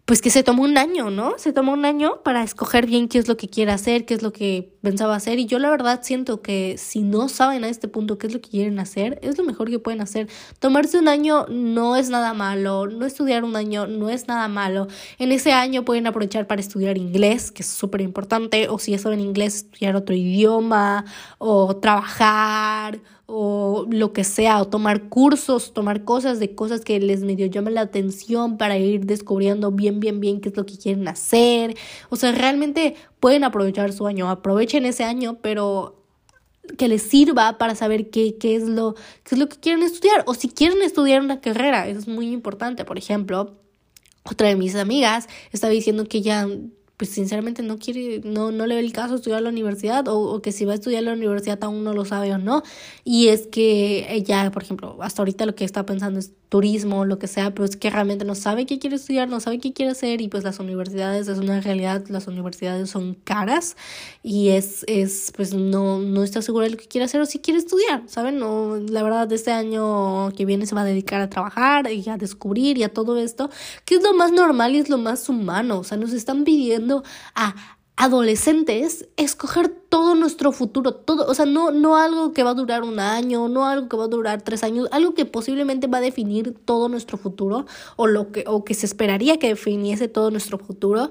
[0.08, 1.34] pues que se tomó un año, ¿no?
[1.36, 4.22] Se tomó un año para escoger bien qué es lo que quiere hacer, qué es
[4.22, 5.38] lo que pensaba hacer.
[5.38, 8.40] Y yo la verdad siento que si no saben a este punto qué es lo
[8.40, 10.26] que quieren hacer, es lo mejor que pueden hacer.
[10.60, 14.88] Tomarse un año no es nada malo, no estudiar un año no es nada malo.
[15.18, 18.98] En ese año pueden aprovechar para estudiar inglés, que es súper importante, o si ya
[18.98, 21.04] saben inglés, estudiar otro idioma,
[21.36, 27.20] o trabajar o lo que sea, o tomar cursos, tomar cosas de cosas que les
[27.20, 31.06] medio llaman la atención para ir descubriendo bien, bien, bien qué es lo que quieren
[31.08, 31.76] hacer.
[32.08, 36.02] O sea, realmente pueden aprovechar su año, aprovechen ese año, pero
[36.78, 40.24] que les sirva para saber qué, qué, es lo, qué es lo que quieren estudiar.
[40.26, 42.86] O si quieren estudiar una carrera, eso es muy importante.
[42.86, 43.56] Por ejemplo,
[44.24, 46.48] otra de mis amigas estaba diciendo que ya
[46.98, 50.18] pues sinceramente no quiere, no, no le ve el caso estudiar a la universidad o,
[50.18, 52.62] o, que si va a estudiar a la universidad aún no lo sabe o no.
[53.04, 57.18] Y es que ella, por ejemplo, hasta ahorita lo que está pensando es turismo, lo
[57.18, 59.92] que sea, pero es que realmente no sabe qué quiere estudiar, no sabe qué quiere
[59.92, 63.76] hacer y pues las universidades es una realidad, las universidades son caras
[64.22, 67.38] y es, es pues no, no está segura de lo que quiere hacer o si
[67.38, 68.38] quiere estudiar, ¿saben?
[68.38, 72.16] No, la verdad este año que viene se va a dedicar a trabajar y a
[72.16, 73.50] descubrir y a todo esto,
[73.84, 77.02] que es lo más normal y es lo más humano, o sea, nos están pidiendo
[77.34, 82.54] a adolescentes escoger todo nuestro futuro, todo, o sea, no, no algo que va a
[82.54, 85.98] durar un año, no algo que va a durar tres años, algo que posiblemente va
[85.98, 90.30] a definir todo nuestro futuro o lo que, o que se esperaría que definiese todo
[90.30, 91.10] nuestro futuro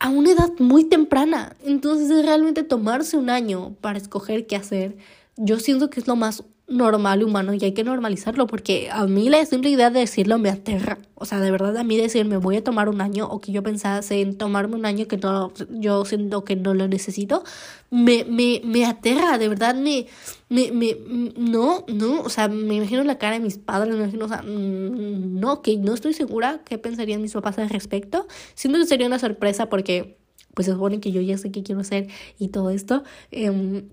[0.00, 1.56] a una edad muy temprana.
[1.62, 4.96] Entonces, realmente tomarse un año para escoger qué hacer,
[5.36, 9.28] yo siento que es lo más normal humano y hay que normalizarlo porque a mí
[9.28, 10.98] la simple idea de decirlo me aterra.
[11.14, 13.62] O sea, de verdad a mí decirme voy a tomar un año o que yo
[13.62, 17.44] pensase en tomarme un año que no, yo siento que no lo necesito,
[17.90, 20.06] me, me, me aterra, de verdad me,
[20.48, 20.96] me, me,
[21.36, 24.42] no, no, o sea, me imagino la cara de mis padres, me imagino, o sea,
[24.42, 28.26] mm, no, que no estoy segura qué pensarían mis papás al respecto.
[28.54, 30.18] Siento que sería una sorpresa porque
[30.54, 33.04] pues se supone que yo ya sé qué quiero hacer y todo esto.
[33.30, 33.84] Eh,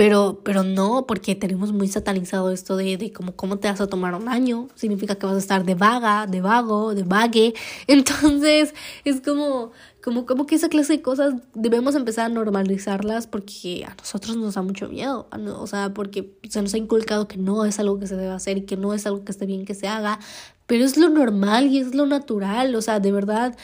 [0.00, 3.86] pero, pero no, porque tenemos muy satanizado esto de, de como cómo te vas a
[3.86, 4.68] tomar un año.
[4.74, 7.54] Significa que vas a estar de vaga, de vago, de vague.
[7.86, 13.84] Entonces, es como, como, como que esa clase de cosas debemos empezar a normalizarlas porque
[13.84, 15.28] a nosotros nos da mucho miedo.
[15.58, 18.56] O sea, porque se nos ha inculcado que no es algo que se debe hacer
[18.56, 20.18] y que no es algo que esté bien que se haga.
[20.66, 22.74] Pero es lo normal y es lo natural.
[22.74, 23.54] O sea, de verdad,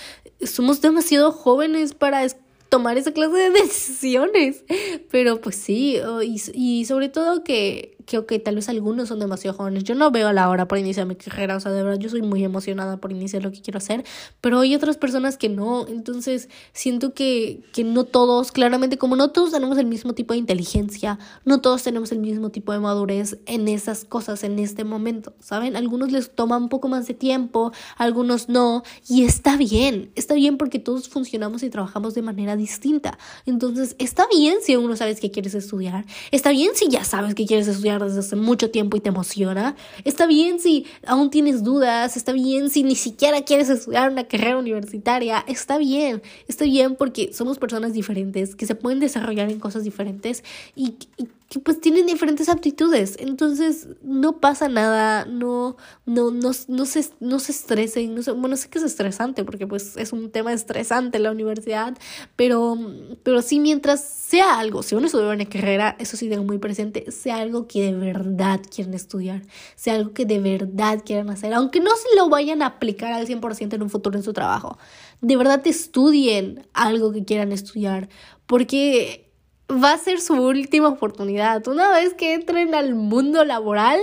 [0.44, 2.24] somos demasiado jóvenes para
[2.68, 4.64] tomar esa clase de decisiones.
[5.10, 9.84] Pero pues sí, y, y sobre todo que que, tal vez algunos son demasiado jóvenes.
[9.84, 12.22] Yo no veo la hora para iniciar mi carrera, o sea, de verdad, yo soy
[12.22, 14.04] muy emocionada por iniciar lo que quiero hacer,
[14.40, 19.30] pero hay otras personas que no, entonces siento que, que no todos, claramente, como no
[19.30, 23.38] todos tenemos el mismo tipo de inteligencia, no todos tenemos el mismo tipo de madurez
[23.46, 25.76] en esas cosas en este momento, ¿saben?
[25.76, 30.56] Algunos les toma un poco más de tiempo, algunos no, y está bien, está bien
[30.56, 33.18] porque todos funcionamos y trabajamos de manera distinta.
[33.46, 37.34] Entonces, está bien si aún no sabes qué quieres estudiar, está bien si ya sabes
[37.34, 39.76] qué quieres estudiar desde hace mucho tiempo y te emociona.
[40.04, 44.58] Está bien si aún tienes dudas, está bien si ni siquiera quieres estudiar una carrera
[44.58, 49.84] universitaria, está bien, está bien porque somos personas diferentes que se pueden desarrollar en cosas
[49.84, 53.16] diferentes y, y que pues tienen diferentes aptitudes.
[53.20, 58.14] Entonces no pasa nada, no, no, no, no, se, no se estresen.
[58.14, 61.96] No bueno, sé que es estresante porque pues es un tema estresante la universidad,
[62.34, 62.76] pero,
[63.22, 67.10] pero sí mientras sea algo, si uno estudia una carrera, eso sí tengo muy presente,
[67.12, 69.42] sea algo que de verdad quieren estudiar,
[69.76, 73.26] sea algo que de verdad quieran hacer, aunque no se lo vayan a aplicar al
[73.28, 74.78] 100% en un futuro en su trabajo.
[75.20, 78.08] De verdad estudien algo que quieran estudiar,
[78.46, 79.25] porque
[79.70, 81.66] va a ser su última oportunidad.
[81.68, 84.00] Una vez que entren al mundo laboral,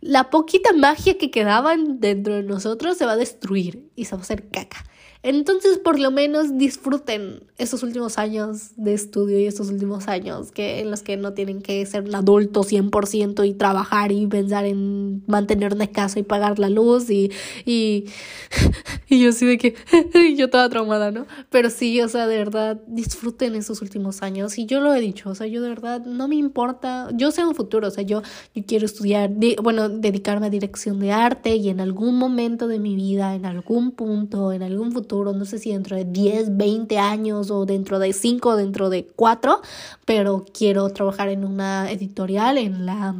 [0.00, 4.20] la poquita magia que quedaba dentro de nosotros se va a destruir y se va
[4.20, 4.84] a hacer caca.
[5.22, 10.80] Entonces, por lo menos disfruten estos últimos años de estudio y estos últimos años que,
[10.80, 15.22] en los que no tienen que ser un adulto 100% y trabajar y pensar en
[15.26, 17.30] mantener una casa y pagar la luz y,
[17.64, 18.06] y,
[19.08, 19.74] y yo sí de que
[20.36, 21.26] yo toda traumada, ¿no?
[21.50, 25.30] Pero sí, o sea, de verdad, disfruten estos últimos años y yo lo he dicho,
[25.30, 28.22] o sea, yo de verdad no me importa, yo sé un futuro, o sea, yo,
[28.54, 29.30] yo quiero estudiar,
[29.62, 33.92] bueno, dedicarme a dirección de arte y en algún momento de mi vida, en algún
[33.92, 38.12] punto, en algún futuro, no sé si dentro de 10, 20 años o dentro de
[38.12, 39.60] 5 dentro de 4,
[40.04, 43.14] pero quiero trabajar en una editorial, en la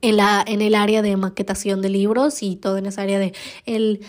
[0.00, 3.34] en, la, en el área de maquetación de libros y todo en esa área de
[3.66, 4.00] el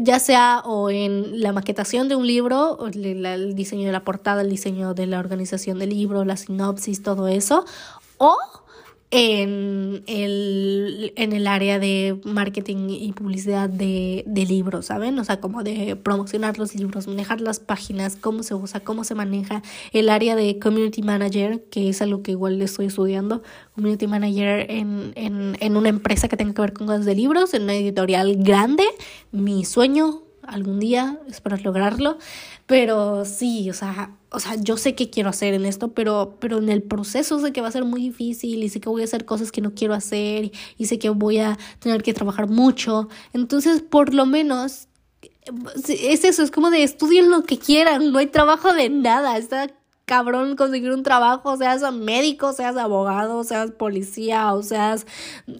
[0.00, 4.42] ya sea o en la maquetación de un libro, el, el diseño de la portada,
[4.42, 7.64] el diseño de la organización del libro, la sinopsis, todo eso,
[8.18, 8.36] o
[9.14, 15.18] en el, en el área de marketing y publicidad de, de, libros, ¿saben?
[15.18, 19.14] O sea, como de promocionar los libros, manejar las páginas, cómo se usa, cómo se
[19.14, 19.62] maneja.
[19.92, 23.42] El área de community manager, que es algo que igual estoy estudiando,
[23.74, 27.52] community manager en, en, en una empresa que tenga que ver con cosas de libros,
[27.52, 28.84] en una editorial grande,
[29.30, 32.18] mi sueño algún día, espero lograrlo,
[32.66, 36.58] pero sí, o sea, o sea, yo sé qué quiero hacer en esto, pero, pero
[36.58, 39.04] en el proceso sé que va a ser muy difícil y sé que voy a
[39.04, 43.08] hacer cosas que no quiero hacer y, sé que voy a tener que trabajar mucho.
[43.32, 44.88] Entonces, por lo menos,
[45.86, 49.68] es eso, es como de estudien lo que quieran, no hay trabajo de nada, está
[50.12, 55.06] cabrón conseguir un trabajo, seas médico, seas abogado, seas policía, o seas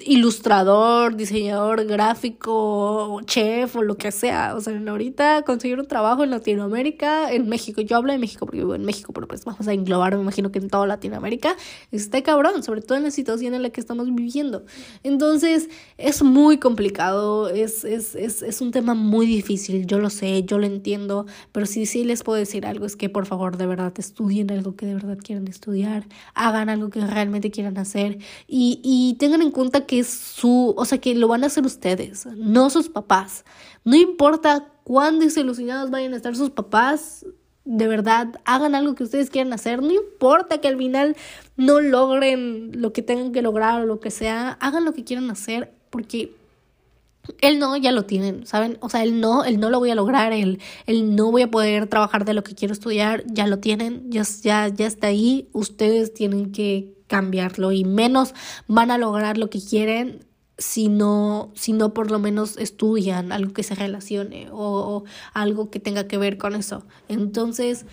[0.05, 4.55] ilustrador, diseñador gráfico, chef o lo que sea.
[4.55, 8.59] O sea, ahorita conseguir un trabajo en Latinoamérica, en México, yo hablo de México porque
[8.59, 11.57] vivo en México, pero pues vamos a englobar, me imagino que en toda Latinoamérica,
[11.91, 14.67] está cabrón, sobre todo en la situación en la que estamos viviendo.
[15.03, 20.43] Entonces, es muy complicado, es, es, es, es un tema muy difícil, yo lo sé,
[20.43, 23.67] yo lo entiendo, pero sí, sí les puedo decir algo, es que por favor, de
[23.67, 28.81] verdad, estudien algo que de verdad quieran estudiar, hagan algo que realmente quieran hacer y,
[28.83, 32.27] y tengan en cuenta que es su, o sea, que lo van a hacer ustedes,
[32.37, 33.45] no sus papás.
[33.85, 37.25] No importa cuán desilusionados vayan a estar sus papás,
[37.65, 41.17] de verdad, hagan algo que ustedes quieran hacer, no importa que al final
[41.57, 45.31] no logren lo que tengan que lograr o lo que sea, hagan lo que quieran
[45.31, 46.35] hacer porque
[47.41, 48.79] el no ya lo tienen, ¿saben?
[48.81, 51.51] O sea, el no, el no lo voy a lograr, el, el no voy a
[51.51, 55.49] poder trabajar de lo que quiero estudiar, ya lo tienen, ya, ya, ya está ahí,
[55.53, 58.35] ustedes tienen que cambiarlo y menos
[58.67, 60.25] van a lograr lo que quieren
[60.59, 65.05] si no, si no por lo menos estudian algo que se relacione o, o
[65.35, 66.85] algo que tenga que ver con eso.
[67.09, 67.87] Entonces,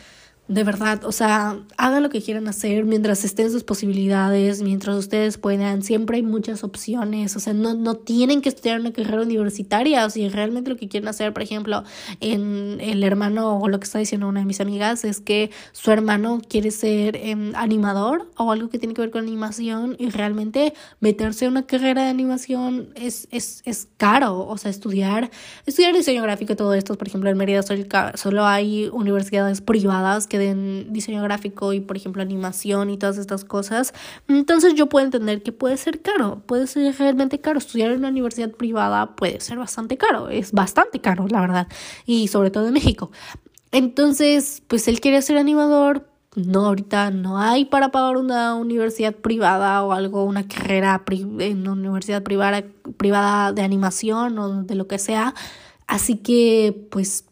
[0.50, 5.38] de verdad, o sea, hagan lo que quieran hacer mientras estén sus posibilidades, mientras ustedes
[5.38, 10.04] puedan, siempre hay muchas opciones, o sea, no, no tienen que estudiar una carrera universitaria,
[10.04, 11.84] o si realmente lo que quieren hacer, por ejemplo,
[12.20, 15.91] en el hermano, o lo que está diciendo una de mis amigas, es que su
[15.91, 20.74] hermano quiere ser em, animador o algo que tiene que ver con animación y realmente
[21.00, 25.30] meterse en una carrera de animación es, es, es caro, o sea, estudiar,
[25.68, 27.62] estudiar diseño gráfico y todo esto, por ejemplo, en Mérida
[28.16, 33.44] solo hay universidades privadas que en diseño gráfico y por ejemplo animación y todas estas
[33.44, 33.94] cosas,
[34.28, 37.60] entonces yo puedo entender que puede ser caro, puede ser realmente caro.
[37.60, 41.68] Estudiar en una universidad privada puede ser bastante caro, es bastante caro, la verdad,
[42.06, 43.12] y sobre todo en México.
[43.72, 49.84] Entonces, pues él quiere ser animador, no, ahorita no hay para pagar una universidad privada
[49.84, 52.64] o algo, una carrera en una universidad privada,
[52.98, 55.34] privada de animación o de lo que sea.
[55.88, 57.26] Así que, pues,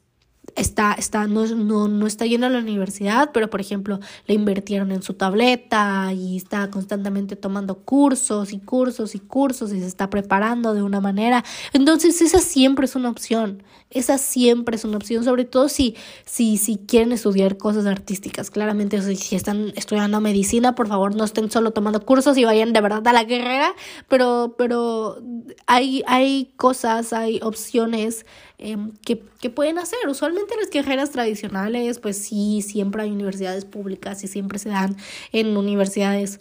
[0.58, 4.92] está, está, no, no, no está yendo a la universidad, pero por ejemplo le invirtieron
[4.92, 10.10] en su tableta y está constantemente tomando cursos y cursos y cursos y se está
[10.10, 11.44] preparando de una manera.
[11.74, 15.96] Entonces esa siempre es una opción, esa siempre es una opción, sobre todo si,
[16.26, 18.50] si, si quieren estudiar cosas artísticas.
[18.50, 22.82] Claramente si están estudiando medicina, por favor no estén solo tomando cursos y vayan de
[22.82, 23.74] verdad a la carrera,
[24.08, 25.22] pero, pero
[25.68, 28.26] hay, hay cosas, hay opciones
[28.60, 30.00] Em, que, que, pueden hacer.
[30.10, 34.96] Usualmente las carreras tradicionales, pues sí, siempre hay universidades públicas y siempre se dan
[35.32, 36.40] en universidades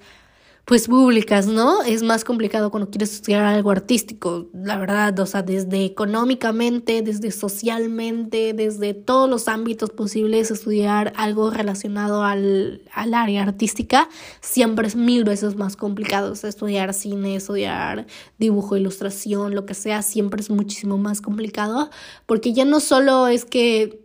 [0.66, 1.84] pues públicas, ¿no?
[1.84, 7.30] Es más complicado cuando quieres estudiar algo artístico, la verdad, o sea, desde económicamente, desde
[7.30, 14.08] socialmente, desde todos los ámbitos posibles, estudiar algo relacionado al, al área artística
[14.40, 16.32] siempre es mil veces más complicado.
[16.32, 21.90] O sea, estudiar cine, estudiar dibujo, ilustración, lo que sea, siempre es muchísimo más complicado,
[22.26, 24.00] porque ya no solo es que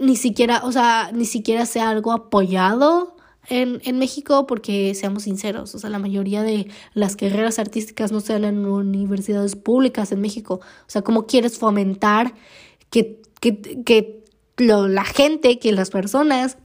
[0.00, 3.16] ni siquiera, o sea, ni siquiera sea algo apoyado
[3.48, 8.20] en, en México porque seamos sinceros, o sea, la mayoría de las carreras artísticas no
[8.20, 10.60] se dan en universidades públicas en México.
[10.62, 12.34] O sea, ¿cómo quieres fomentar
[12.90, 14.24] que, que, que
[14.58, 16.58] lo, la gente, que las personas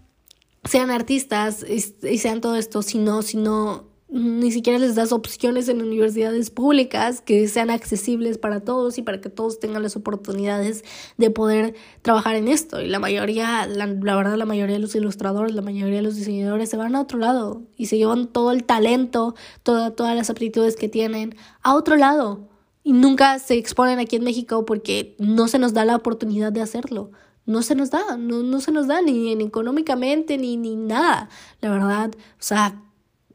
[0.66, 5.12] sean artistas y, y sean todo esto, si no, si no ni siquiera les das
[5.12, 9.96] opciones en universidades públicas que sean accesibles para todos y para que todos tengan las
[9.96, 10.84] oportunidades
[11.18, 12.80] de poder trabajar en esto.
[12.80, 16.70] Y la mayoría, la, verdad, la mayoría de los ilustradores, la mayoría de los diseñadores
[16.70, 19.34] se van a otro lado y se llevan todo el talento,
[19.64, 22.48] toda, todas las aptitudes que tienen a otro lado.
[22.84, 26.62] Y nunca se exponen aquí en México porque no se nos da la oportunidad de
[26.62, 27.10] hacerlo
[27.46, 31.28] no se nos da, no, no se nos da ni, ni económicamente ni, ni nada,
[31.60, 32.12] la verdad.
[32.16, 32.82] O sea,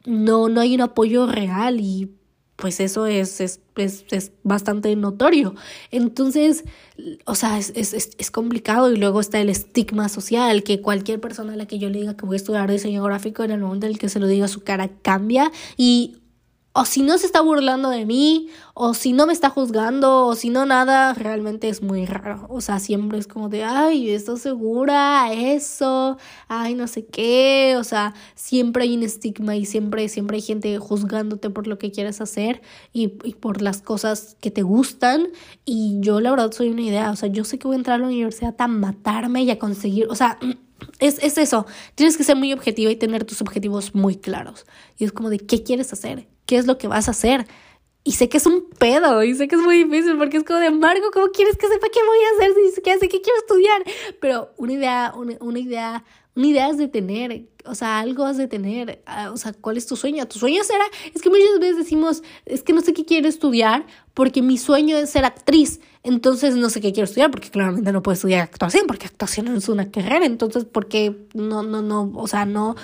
[0.08, 2.10] no, no hay un apoyo real y
[2.56, 5.54] pues eso es, es, es, es bastante notorio.
[5.92, 6.64] Entonces,
[7.24, 11.56] o sea, es, es, complicado y luego está el estigma social, que cualquier persona a
[11.56, 13.92] la que yo le diga que voy a estudiar diseño gráfico, en el momento en
[13.92, 16.16] el que se lo diga, su cara cambia y
[16.78, 20.36] o si no se está burlando de mí, o si no me está juzgando, o
[20.36, 22.46] si no nada, realmente es muy raro.
[22.48, 25.32] O sea, siempre es como de, ay, ¿estás segura?
[25.32, 27.74] Eso, ay, no sé qué.
[27.78, 31.90] O sea, siempre hay un estigma y siempre, siempre hay gente juzgándote por lo que
[31.90, 32.62] quieres hacer
[32.92, 35.26] y, y por las cosas que te gustan.
[35.64, 37.96] Y yo la verdad soy una idea, o sea, yo sé que voy a entrar
[37.96, 40.38] a la universidad a matarme y a conseguir, o sea...
[40.98, 44.66] Es, es eso, tienes que ser muy objetiva y tener tus objetivos muy claros.
[44.96, 46.28] Y es como de, ¿qué quieres hacer?
[46.46, 47.46] ¿Qué es lo que vas a hacer?
[48.04, 50.60] Y sé que es un pedo, y sé que es muy difícil, porque es como
[50.60, 53.84] de embargo, ¿cómo quieres que sepa qué voy a hacer si sé que quiero estudiar?
[54.20, 56.04] Pero una idea, una, una idea
[56.38, 59.76] una idea es de tener, o sea, algo has de tener, ah, o sea, ¿cuál
[59.76, 60.24] es tu sueño?
[60.28, 63.84] Tu sueño será, es que muchas veces decimos, es que no sé qué quiero estudiar
[64.14, 68.04] porque mi sueño es ser actriz, entonces no sé qué quiero estudiar porque claramente no
[68.04, 72.12] puedo estudiar actuación porque actuación no es una carrera, entonces, ¿por qué no, no, no,
[72.14, 72.76] o sea, no,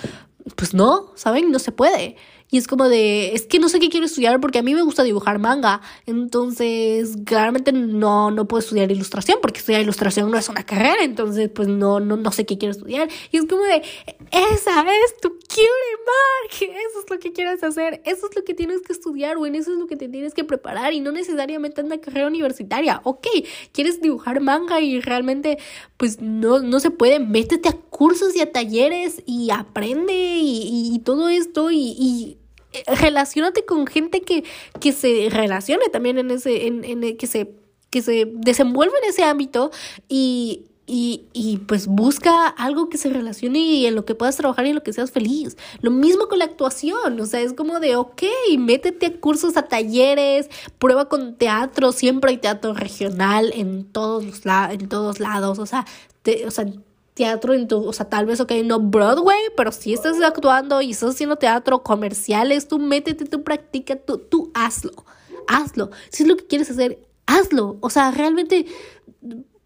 [0.57, 1.49] pues no, ¿saben?
[1.49, 2.17] No se puede.
[2.51, 4.83] Y es como de, es que no sé qué quiero estudiar porque a mí me
[4.83, 5.81] gusta dibujar manga.
[6.05, 11.03] Entonces, claramente no, no puedo estudiar ilustración porque estudiar ilustración no es una carrera.
[11.03, 13.09] Entonces, pues no, no, no sé qué quiero estudiar.
[13.31, 13.81] Y es como de,
[14.31, 15.65] esa es tu cutie
[16.05, 16.53] mark.
[16.61, 18.01] Eso es lo que quieres hacer.
[18.05, 20.43] Eso es lo que tienes que estudiar, en eso es lo que te tienes que
[20.43, 20.93] preparar.
[20.93, 23.01] Y no necesariamente en una carrera universitaria.
[23.03, 23.27] Ok,
[23.71, 25.57] quieres dibujar manga y realmente,
[25.97, 27.19] pues no, no se puede.
[27.19, 32.37] Métete a cursos y a talleres y aprende y, y todo esto y, y
[32.99, 34.43] relacionate con gente que,
[34.79, 37.51] que se relacione también en ese, en, en, que se,
[37.89, 39.71] que se desenvuelve en ese ámbito
[40.07, 44.65] y, y, y, pues busca algo que se relacione y en lo que puedas trabajar
[44.65, 45.57] y en lo que seas feliz.
[45.81, 48.21] Lo mismo con la actuación, o sea, es como de, ok,
[48.59, 54.41] métete a cursos, a talleres, prueba con teatro, siempre hay teatro regional en todos los
[54.45, 55.85] en todos lados, o sea,
[56.21, 56.65] te, o sea,
[57.15, 60.91] teatro en tu, o sea, tal vez, ok, no Broadway, pero si estás actuando y
[60.91, 64.91] estás haciendo teatro, comerciales, tú métete, tú practica, tú, tú hazlo,
[65.47, 65.89] hazlo.
[66.09, 67.77] Si es lo que quieres hacer, hazlo.
[67.79, 68.65] O sea, realmente,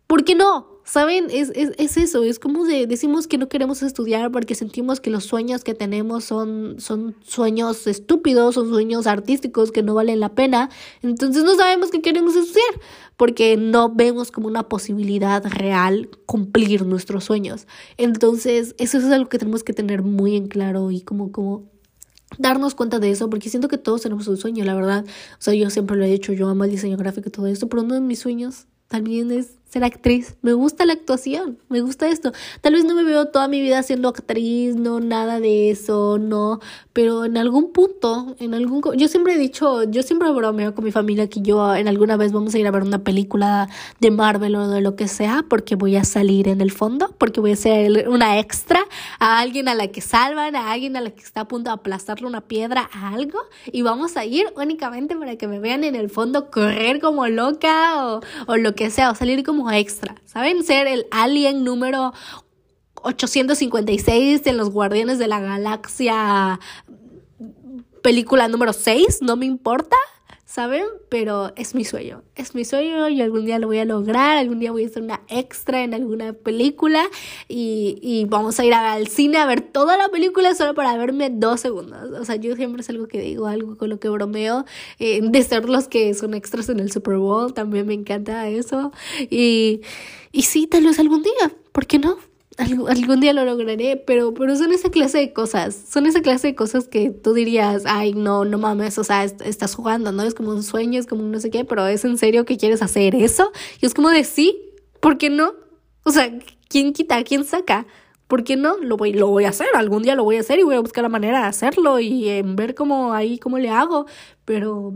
[0.05, 0.79] ¿por qué no?
[0.83, 1.27] ¿Saben?
[1.31, 5.11] Es, es, es, eso, es como de, decimos que no queremos estudiar porque sentimos que
[5.11, 10.29] los sueños que tenemos son, son sueños estúpidos, son sueños artísticos que no valen la
[10.29, 10.69] pena.
[11.03, 12.81] Entonces no sabemos qué queremos estudiar
[13.19, 17.67] porque no vemos como una posibilidad real cumplir nuestros sueños.
[17.97, 21.65] Entonces eso es algo que tenemos que tener muy en claro y como, como
[22.37, 25.03] darnos cuenta de eso, porque siento que todos tenemos un sueño, la verdad.
[25.05, 27.67] O sea, yo siempre lo he hecho, yo amo el diseño gráfico y todo esto,
[27.67, 30.35] pero uno de mis sueños también es ser actriz.
[30.41, 32.31] Me gusta la actuación, me gusta esto.
[32.61, 36.59] Tal vez no me veo toda mi vida siendo actriz, no, nada de eso, no.
[36.91, 38.81] Pero en algún punto, en algún...
[38.97, 42.31] Yo siempre he dicho, yo siempre bromeo con mi familia que yo en alguna vez
[42.31, 45.75] vamos a ir a ver una película de Marvel o de lo que sea, porque
[45.75, 48.81] voy a salir en el fondo, porque voy a ser una extra
[49.19, 51.75] a alguien a la que salvan, a alguien a la que está a punto de
[51.75, 53.39] aplastarle una piedra, a algo.
[53.71, 58.07] Y vamos a ir únicamente para que me vean en el fondo correr como loca
[58.07, 60.63] o, o lo que sea, o salir como extra, ¿saben?
[60.63, 62.13] Ser el alien número
[63.01, 66.59] 856 en los Guardianes de la Galaxia
[68.01, 69.97] película número 6, no me importa.
[70.49, 70.83] ¿Saben?
[71.09, 74.57] Pero es mi sueño, es mi sueño y algún día lo voy a lograr, algún
[74.57, 77.03] día voy a ser una extra en alguna película
[77.47, 81.29] y, y vamos a ir al cine a ver toda la película solo para verme
[81.29, 82.19] dos segundos.
[82.19, 84.65] O sea, yo siempre es algo que digo, algo con lo que bromeo,
[84.97, 88.91] eh, de ser los que son extras en el Super Bowl, también me encanta eso.
[89.29, 89.81] Y,
[90.31, 92.17] y sí, tal vez algún día, ¿por qué no?
[92.87, 96.55] Algún día lo lograré, pero, pero son esa clase de cosas, son esa clase de
[96.55, 100.23] cosas que tú dirías, ay, no, no mames, o sea, estás jugando, ¿no?
[100.23, 102.57] Es como un sueño, es como un no sé qué, pero es en serio que
[102.57, 103.51] quieres hacer eso.
[103.81, 105.53] Y es como de sí, ¿por qué no?
[106.03, 106.31] O sea,
[106.67, 107.23] ¿quién quita?
[107.23, 107.87] ¿Quién saca?
[108.27, 108.77] ¿Por qué no?
[108.77, 110.81] Lo voy, lo voy a hacer, algún día lo voy a hacer y voy a
[110.81, 114.05] buscar la manera de hacerlo y en ver cómo ahí, cómo le hago,
[114.45, 114.93] pero,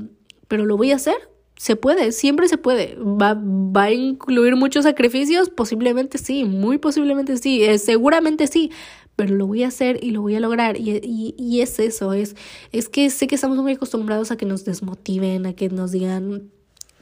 [0.48, 2.96] pero lo voy a hacer se puede, siempre se puede.
[2.96, 5.50] ¿Va, va a incluir muchos sacrificios?
[5.50, 8.72] Posiblemente sí, muy posiblemente sí, eh, seguramente sí,
[9.16, 10.78] pero lo voy a hacer y lo voy a lograr.
[10.78, 12.36] Y, y, y, es eso, es,
[12.72, 16.52] es que sé que estamos muy acostumbrados a que nos desmotiven, a que nos digan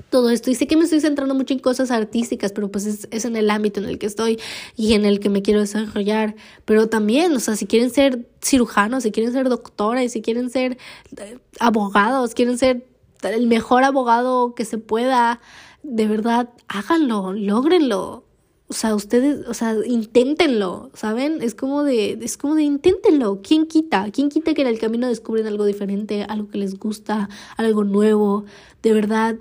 [0.10, 0.52] todo esto.
[0.52, 3.36] Y sé que me estoy centrando mucho en cosas artísticas, pero pues es, es en
[3.36, 4.40] el ámbito en el que estoy
[4.76, 6.36] y en el que me quiero desarrollar.
[6.66, 10.78] Pero también, o sea, si quieren ser cirujanos, si quieren ser doctores, si quieren ser
[11.18, 12.86] eh, abogados, quieren ser
[13.24, 15.40] el mejor abogado que se pueda,
[15.84, 18.26] de verdad, háganlo, logrenlo.
[18.68, 21.42] O sea, ustedes, o sea, inténtenlo, ¿saben?
[21.42, 23.42] Es como de, es como de inténtenlo.
[23.44, 24.10] ¿Quién quita?
[24.12, 28.46] ¿Quién quita que en el camino descubren algo diferente, algo que les gusta, algo nuevo?
[28.82, 29.36] De verdad,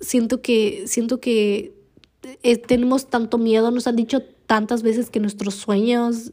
[0.00, 1.74] siento que, siento que
[2.42, 6.32] eh, tenemos tanto miedo, nos han dicho tantas veces que nuestros sueños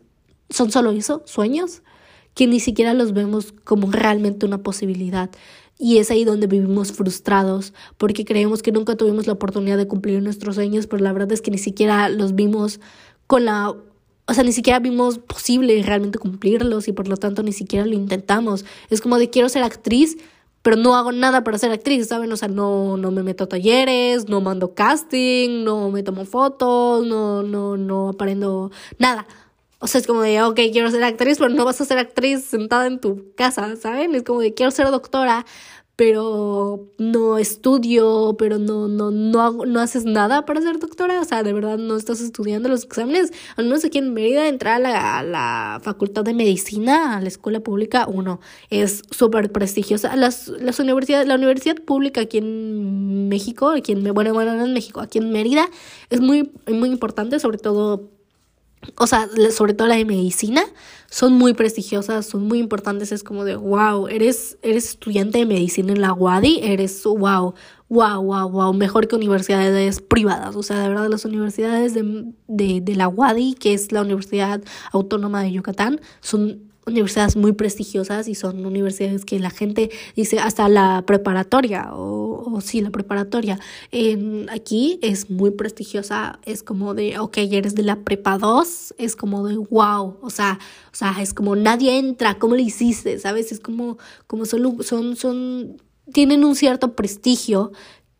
[0.50, 1.82] son solo eso, sueños,
[2.36, 5.30] que ni siquiera los vemos como realmente una posibilidad.
[5.84, 10.24] Y es ahí donde vivimos frustrados, porque creemos que nunca tuvimos la oportunidad de cumplir
[10.24, 12.80] nuestros sueños, pero la verdad es que ni siquiera los vimos
[13.28, 13.76] con la...
[14.26, 17.96] O sea, ni siquiera vimos posible realmente cumplirlos y por lo tanto ni siquiera lo
[17.96, 18.64] intentamos.
[18.90, 20.16] Es como de quiero ser actriz,
[20.62, 22.32] pero no hago nada para ser actriz, ¿saben?
[22.32, 27.06] O sea, no, no me meto a talleres, no mando casting, no me tomo fotos,
[27.06, 29.28] no, no, no aprendo nada.
[29.84, 32.46] O sea, es como de, ok, quiero ser actriz, pero no vas a ser actriz
[32.46, 34.16] sentada en tu casa, ¿saben?
[34.16, 35.46] Es como de, quiero ser doctora,
[35.98, 41.44] pero no estudio, pero no, no, no, no haces nada para ser doctora, o sea,
[41.44, 45.22] de verdad no estás estudiando los exámenes, al menos aquí en Mérida, entrar a la,
[45.22, 50.16] la facultad de medicina, a la escuela pública, uno, es súper prestigiosa.
[50.16, 54.72] Las, las universidades, la universidad pública aquí en México, aquí en, bueno, bueno, no en
[54.72, 55.68] México, aquí en Mérida,
[56.10, 58.14] es muy, muy importante, sobre todo
[58.98, 60.64] o sea, sobre todo la de medicina,
[61.10, 63.12] son muy prestigiosas, son muy importantes.
[63.12, 67.54] Es como de, wow, eres, eres estudiante de medicina en la UADI, eres, wow,
[67.90, 70.56] wow, wow, wow, mejor que universidades privadas.
[70.56, 74.62] O sea, de verdad, las universidades de, de, de la UADI, que es la Universidad
[74.92, 80.68] Autónoma de Yucatán, son universidades muy prestigiosas y son universidades que la gente dice hasta
[80.70, 83.60] la preparatoria o, o sí, la preparatoria.
[84.50, 89.48] aquí es muy prestigiosa, es como de, ok, eres de la prepa 2, es como
[89.48, 90.60] de, wow, o sea,
[90.92, 93.20] o sea, es como nadie entra, ¿cómo lo hiciste?
[93.20, 93.52] ¿Sabes?
[93.52, 95.82] Es como, como son, son, son,
[96.12, 97.72] tienen un cierto prestigio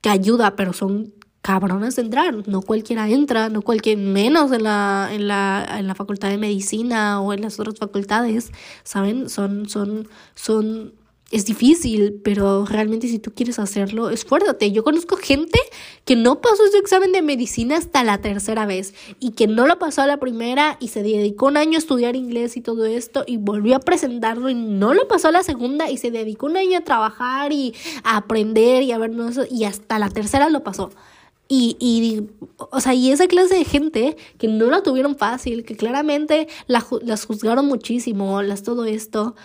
[0.02, 1.14] que ayuda, pero son
[1.44, 5.94] cabrones de entrar, no cualquiera entra, no cualquier menos en la, en la, en la
[5.94, 8.52] facultad de medicina o en las otras facultades,
[8.86, 9.30] ¿saben?
[9.30, 10.94] Son, son, son,
[11.32, 14.72] es difícil, pero realmente si tú quieres hacerlo, esfuérzate.
[14.72, 15.60] Yo conozco gente
[16.06, 19.78] que no pasó su examen de medicina hasta la tercera vez y que no lo
[19.80, 23.36] pasó la primera y se dedicó un año a estudiar inglés y todo esto y
[23.36, 26.78] volvió a presentarlo y no lo pasó a la segunda y se dedicó un año
[26.78, 27.74] a trabajar y
[28.06, 29.12] a aprender y a ver
[29.52, 30.90] y hasta la tercera lo pasó.
[31.56, 32.28] Y, y,
[32.58, 36.84] o sea, y esa clase de gente que no la tuvieron fácil, que claramente la,
[37.04, 39.36] las juzgaron muchísimo, las todo esto,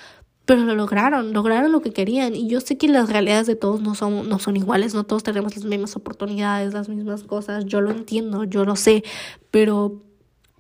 [0.47, 2.35] pero lo lograron, lograron lo que querían.
[2.35, 5.23] Y yo sé que las realidades de todos no son, no son iguales, no todos
[5.23, 9.05] tenemos las mismas oportunidades, las mismas cosas, yo lo entiendo, yo lo sé,
[9.51, 10.01] pero,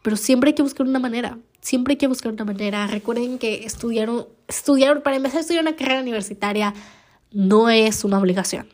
[0.03, 2.86] pero siempre hay que buscar una manera, siempre hay que buscar una manera.
[2.88, 6.74] Recuerden que estudiaron, estudiaron, para empezar a estudiar una carrera universitaria
[7.32, 8.68] no es una obligación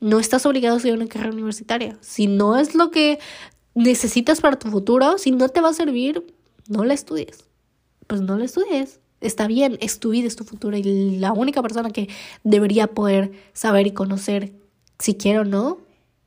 [0.00, 1.98] no estás obligado a estudiar una carrera universitaria.
[2.00, 3.18] Si no es lo que
[3.74, 6.24] necesitas para tu futuro, si no te va a servir,
[6.68, 7.44] no la estudies.
[8.06, 9.00] Pues no la estudies.
[9.20, 12.08] Está bien, es tu vida, es tu futuro y la única persona que
[12.42, 14.54] debería poder saber y conocer
[14.98, 15.78] si quiere o no,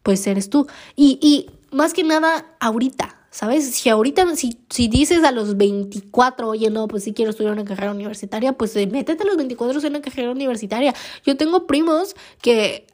[0.03, 0.67] pues eres tú.
[0.95, 3.71] Y, y más que nada, ahorita, ¿sabes?
[3.71, 7.65] Si ahorita, si, si dices a los 24, oye, no, pues si quiero estudiar una
[7.65, 10.93] carrera universitaria, pues métete a los 24 en una carrera universitaria.
[11.25, 12.85] Yo tengo primos que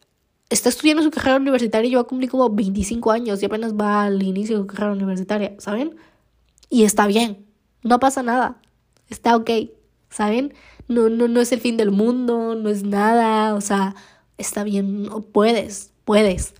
[0.49, 4.03] está estudiando su carrera universitaria y va a cumplir como 25 años y apenas va
[4.03, 5.95] al inicio de su carrera universitaria, ¿saben?
[6.69, 7.45] Y está bien,
[7.83, 8.57] no pasa nada,
[9.09, 9.49] está ok,
[10.09, 10.53] ¿saben?
[10.87, 13.95] No, no, no es el fin del mundo, no es nada, o sea,
[14.37, 16.55] está bien, puedes, puedes.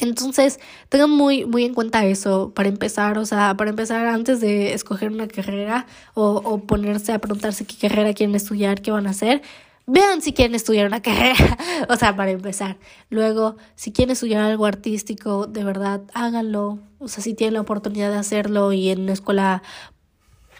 [0.00, 4.72] Entonces, tengan muy, muy en cuenta eso para empezar, o sea, para empezar antes de
[4.72, 9.10] escoger una carrera o, o ponerse a preguntarse qué carrera quieren estudiar, qué van a
[9.10, 9.42] hacer,
[9.90, 11.56] Vean si quieren estudiar una carrera,
[11.88, 12.76] o sea, para empezar.
[13.08, 16.78] Luego, si quieren estudiar algo artístico, de verdad, háganlo.
[16.98, 19.62] O sea, si tienen la oportunidad de hacerlo y en una escuela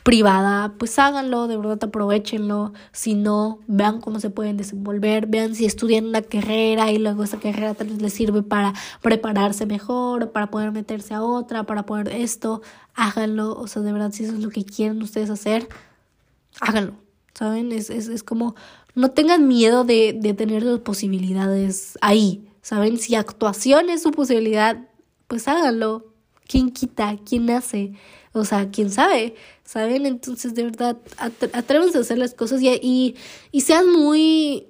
[0.02, 2.72] privada, pues háganlo, de verdad aprovechenlo.
[2.92, 7.38] Si no, vean cómo se pueden desenvolver, vean si estudian una carrera y luego esa
[7.38, 8.72] carrera tal vez les sirve para
[9.02, 12.62] prepararse mejor, para poder meterse a otra, para poder esto,
[12.94, 13.54] háganlo.
[13.54, 15.68] O sea, de verdad, si eso es lo que quieren ustedes hacer,
[16.62, 16.94] háganlo.
[17.34, 17.70] ¿Saben?
[17.70, 18.56] Es, es, es como
[18.98, 22.98] no tengan miedo de, de tener las posibilidades ahí, ¿saben?
[22.98, 24.88] Si actuación es su posibilidad,
[25.28, 26.14] pues háganlo.
[26.48, 27.16] ¿Quién quita?
[27.24, 27.92] ¿Quién hace?
[28.32, 29.36] O sea, ¿quién sabe?
[29.62, 30.04] ¿Saben?
[30.04, 30.96] Entonces, de verdad,
[31.52, 33.14] atrévanse a hacer las cosas y, y,
[33.52, 34.66] y sean muy...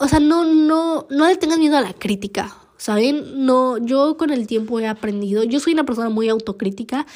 [0.00, 2.56] O sea, no, no, no le tengan miedo a la crítica.
[2.76, 3.44] ¿Saben?
[3.44, 7.06] No, yo con el tiempo he aprendido, yo soy una persona muy autocrítica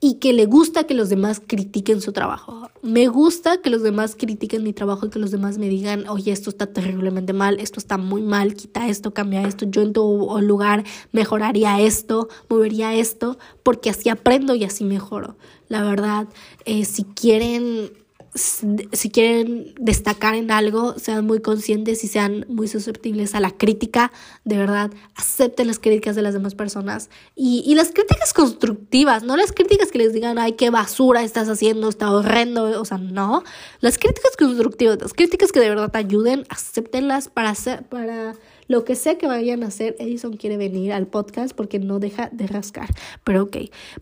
[0.00, 2.68] y que le gusta que los demás critiquen su trabajo.
[2.82, 6.32] Me gusta que los demás critiquen mi trabajo y que los demás me digan, oye,
[6.32, 10.38] esto está terriblemente mal, esto está muy mal, quita esto, cambia esto, yo en tu
[10.42, 15.36] lugar mejoraría esto, movería esto, porque así aprendo y así mejoro.
[15.68, 16.28] La verdad,
[16.66, 17.90] eh, si quieren
[18.34, 24.10] si quieren destacar en algo, sean muy conscientes y sean muy susceptibles a la crítica.
[24.44, 27.10] De verdad, acepten las críticas de las demás personas.
[27.36, 31.48] Y, y las críticas constructivas, no las críticas que les digan, ay, qué basura estás
[31.48, 32.80] haciendo, está horrendo.
[32.80, 33.44] O sea, no.
[33.80, 38.34] Las críticas constructivas, las críticas que de verdad te ayuden, acéptenlas para hacer, para
[38.66, 42.28] lo que sea que vayan a hacer, Edison quiere venir al podcast porque no deja
[42.32, 42.88] de rascar.
[43.24, 43.56] Pero ok,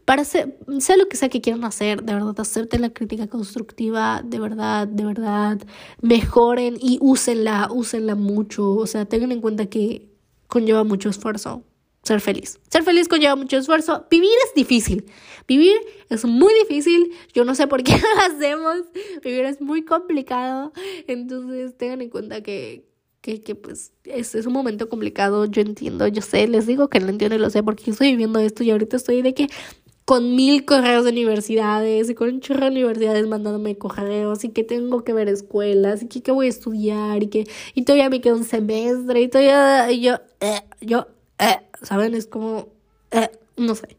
[0.04, 4.22] para ser, sea lo que sea que quieran hacer, de verdad acepten la crítica constructiva,
[4.24, 5.58] de verdad, de verdad,
[6.00, 8.72] mejoren y úsenla, úsenla mucho.
[8.72, 10.08] O sea, tengan en cuenta que
[10.48, 11.64] conlleva mucho esfuerzo.
[12.02, 12.58] Ser feliz.
[12.68, 14.06] Ser feliz conlleva mucho esfuerzo.
[14.10, 15.06] Vivir es difícil.
[15.46, 15.76] Vivir
[16.08, 17.12] es muy difícil.
[17.32, 18.78] Yo no sé por qué lo hacemos.
[19.22, 20.72] Vivir es muy complicado.
[21.06, 22.91] Entonces tengan en cuenta que,
[23.22, 27.00] que, que pues es, es, un momento complicado, yo entiendo, yo sé, les digo que
[27.00, 29.46] lo entiendo y lo sé porque estoy viviendo esto y ahorita estoy de que
[30.04, 34.64] con mil correos de universidades y con un chorro de universidades mandándome correos y que
[34.64, 38.20] tengo que ver escuelas y que, que voy a estudiar y que y todavía me
[38.20, 41.06] queda un semestre y todavía y yo, eh, yo,
[41.38, 42.14] eh, ¿saben?
[42.14, 42.68] Es como,
[43.12, 43.96] eh, no sé.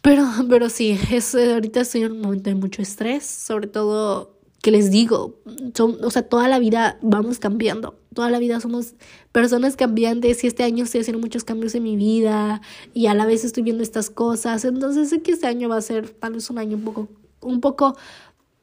[0.00, 4.70] Pero, pero sí, es, ahorita estoy en un momento de mucho estrés, sobre todo que
[4.70, 5.38] les digo,
[5.74, 8.94] son, o sea, toda la vida vamos cambiando, toda la vida somos
[9.30, 12.60] personas cambiantes y este año estoy haciendo muchos cambios en mi vida
[12.92, 15.82] y a la vez estoy viendo estas cosas, entonces sé que este año va a
[15.82, 17.08] ser tal vez un año un poco,
[17.40, 17.96] un poco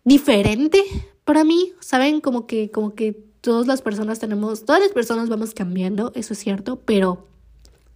[0.04, 0.84] diferente
[1.24, 2.20] para mí, ¿saben?
[2.20, 6.40] Como que, como que todas las personas tenemos, todas las personas vamos cambiando, eso es
[6.40, 7.28] cierto, pero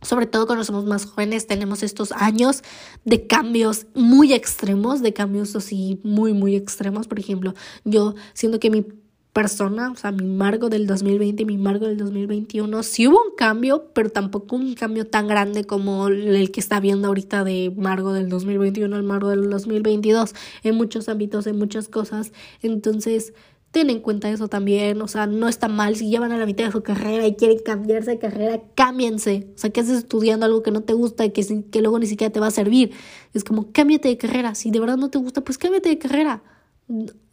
[0.01, 2.63] sobre todo cuando somos más jóvenes, tenemos estos años
[3.05, 7.07] de cambios muy extremos, de cambios así muy, muy extremos.
[7.07, 8.85] Por ejemplo, yo siento que mi
[9.33, 13.35] persona, o sea, mi Margo del 2020 y mi Margo del 2021, sí hubo un
[13.35, 18.13] cambio, pero tampoco un cambio tan grande como el que está viendo ahorita de Margo
[18.13, 20.33] del 2021 al Margo del 2022,
[20.63, 22.31] en muchos ámbitos, en muchas cosas.
[22.61, 23.33] Entonces,
[23.71, 26.65] ten en cuenta eso también, o sea, no está mal si llevan a la mitad
[26.65, 29.47] de su carrera y quieren cambiarse de carrera, cámbiense.
[29.55, 32.07] O sea, que haces estudiando algo que no te gusta y que, que luego ni
[32.07, 32.91] siquiera te va a servir.
[33.33, 34.55] Es como, cámbiate de carrera.
[34.55, 36.41] Si de verdad no te gusta, pues cámbiate de carrera.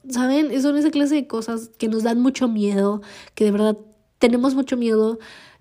[0.08, 0.60] ¿Saben?
[0.60, 3.00] Son esa clase de cosas que nos dan mucho miedo,
[3.34, 3.78] que de verdad
[4.18, 5.18] tenemos mucho miedo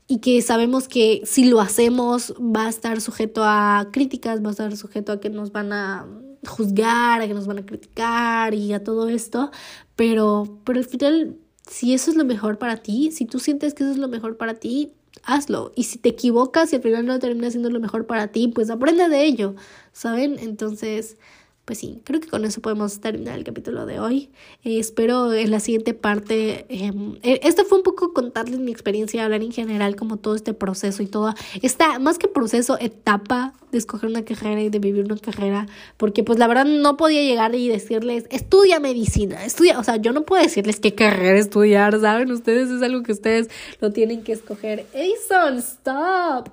[0.07, 4.51] y que sabemos que si lo hacemos va a estar sujeto a críticas, va a
[4.51, 6.07] estar sujeto a que nos van a
[6.45, 9.51] juzgar, a que nos van a criticar y a todo esto,
[9.95, 11.37] pero, pero al final,
[11.67, 14.37] si eso es lo mejor para ti, si tú sientes que eso es lo mejor
[14.37, 14.93] para ti,
[15.23, 15.71] hazlo.
[15.75, 18.69] Y si te equivocas y al final no termina siendo lo mejor para ti, pues
[18.69, 19.55] aprende de ello,
[19.91, 20.37] ¿saben?
[20.39, 21.17] Entonces,
[21.65, 24.29] pues sí, creo que con eso podemos terminar el capítulo de hoy.
[24.63, 26.67] Eh, espero en la siguiente parte.
[26.69, 31.01] Eh, esto fue un poco contarles mi experiencia, hablar en general como todo este proceso
[31.01, 35.17] y toda esta, más que proceso, etapa de escoger una carrera y de vivir una
[35.17, 35.65] carrera,
[35.97, 40.13] porque pues la verdad no podía llegar y decirles, estudia medicina, estudia, o sea, yo
[40.13, 42.31] no puedo decirles qué carrera estudiar, ¿saben?
[42.31, 43.49] Ustedes es algo que ustedes
[43.81, 44.85] lo tienen que escoger.
[44.93, 46.49] Edison, stop.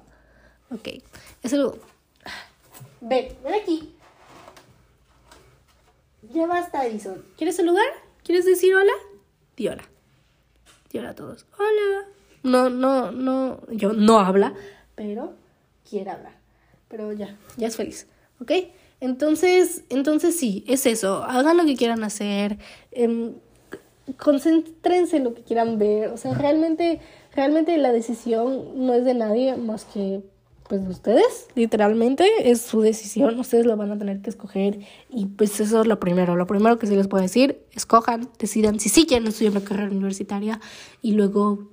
[0.71, 0.89] Ok,
[1.43, 1.77] es algo...
[3.03, 3.92] Ven, ven aquí.
[6.33, 7.23] Ya basta, Edison.
[7.37, 7.85] ¿Quieres saludar?
[8.25, 8.93] ¿Quieres decir hola?
[9.57, 9.83] Di hola.
[10.95, 11.47] Hola a todos.
[11.59, 12.07] Hola.
[12.43, 13.61] No, no, no.
[13.71, 14.55] Yo no habla,
[14.95, 15.35] pero
[15.89, 16.33] quiere hablar.
[16.89, 18.07] Pero ya, ya es feliz.
[18.41, 18.51] ¿Ok?
[19.01, 21.23] Entonces, entonces sí, es eso.
[21.25, 22.59] Hagan lo que quieran hacer.
[22.93, 23.33] Eh,
[24.17, 26.09] concéntrense en lo que quieran ver.
[26.09, 27.01] O sea, realmente,
[27.35, 30.23] realmente la decisión no es de nadie más que
[30.73, 34.79] pues ustedes, literalmente, es su decisión, ustedes lo van a tener que escoger
[35.11, 38.81] y pues eso es lo primero, lo primero que sí les puedo decir, escojan, decidan
[38.81, 40.61] si sí quieren estudiar una carrera universitaria
[41.03, 41.69] y luego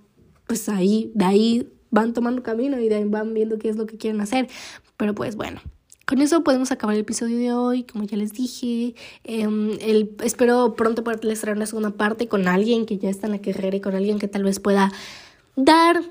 [0.47, 3.95] pues ahí, de ahí van tomando camino y de van viendo qué es lo que
[3.95, 4.49] quieren hacer,
[4.97, 5.61] pero pues bueno.
[6.05, 8.95] Con eso podemos acabar el episodio de hoy, como ya les dije.
[9.23, 13.33] Em, el, espero pronto poderles traer una segunda parte con alguien que ya está en
[13.33, 14.91] la carrera y con alguien que tal vez pueda
[15.55, 16.01] dar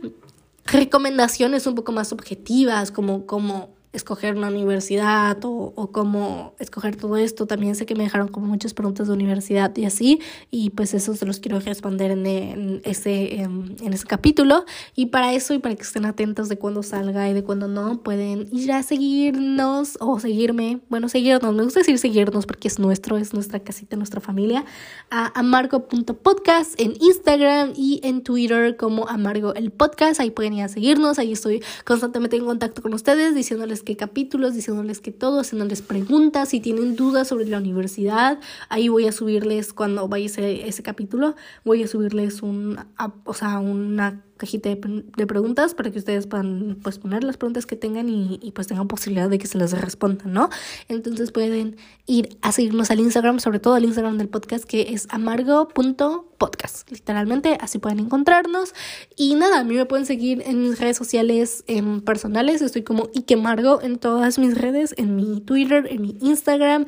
[0.72, 7.16] recomendaciones un poco más objetivas, como, como escoger una universidad o, o cómo escoger todo
[7.16, 7.46] esto.
[7.46, 10.20] También sé que me dejaron como muchas preguntas de universidad y así,
[10.50, 14.64] y pues eso se los quiero responder en, en ese, en, en, ese capítulo.
[14.94, 18.02] Y para eso y para que estén atentos de cuándo salga y de cuándo no,
[18.02, 20.80] pueden ir a seguirnos o seguirme.
[20.88, 24.64] Bueno, seguirnos, me gusta decir seguirnos porque es nuestro, es nuestra casita, nuestra familia.
[25.10, 30.20] A amargo.podcast en Instagram y en Twitter como amargo el podcast.
[30.20, 34.54] Ahí pueden ir a seguirnos, ahí estoy constantemente en contacto con ustedes diciéndoles qué capítulos,
[34.54, 39.72] diciéndoles que todo, haciéndoles preguntas, si tienen dudas sobre la universidad, ahí voy a subirles
[39.72, 42.78] cuando vaya ese, ese capítulo, voy a subirles un,
[43.24, 47.76] o sea, una cajita de, preguntas para que ustedes puedan pues poner las preguntas que
[47.76, 50.48] tengan y, pues tengan posibilidad de que se las respondan, ¿no?
[50.88, 51.76] Entonces pueden
[52.06, 56.90] ir a seguirnos al Instagram, sobre todo al Instagram del podcast que es amargo.podcast.
[56.90, 58.74] Literalmente así pueden encontrarnos.
[59.16, 62.62] Y nada, a mí me pueden seguir en mis redes sociales en personales.
[62.62, 66.86] Estoy como Ikemargo en todas mis redes, en mi Twitter, en mi Instagram,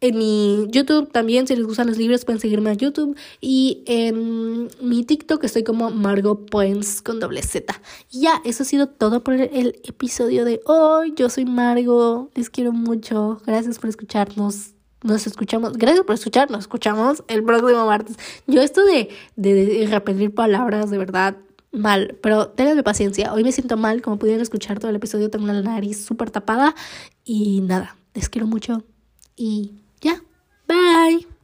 [0.00, 3.16] en mi YouTube también, si les gustan los libros, pueden seguirme a YouTube.
[3.40, 7.80] Y en mi TikTok estoy como Margot Points con doble Z.
[8.10, 11.14] Y ya, eso ha sido todo por el episodio de hoy.
[11.16, 13.40] Yo soy Margot, les quiero mucho.
[13.46, 14.72] Gracias por escucharnos.
[15.02, 18.16] Nos escuchamos, gracias por escuchar, nos escuchamos el próximo martes.
[18.46, 21.36] Yo esto de, de, repetir palabras, de verdad,
[21.70, 23.32] mal, pero ténganme paciencia.
[23.32, 26.74] Hoy me siento mal, como pudieron escuchar todo el episodio, tengo la nariz súper tapada
[27.24, 28.82] y nada, les quiero mucho
[29.36, 30.20] y ya,
[30.66, 31.26] bye.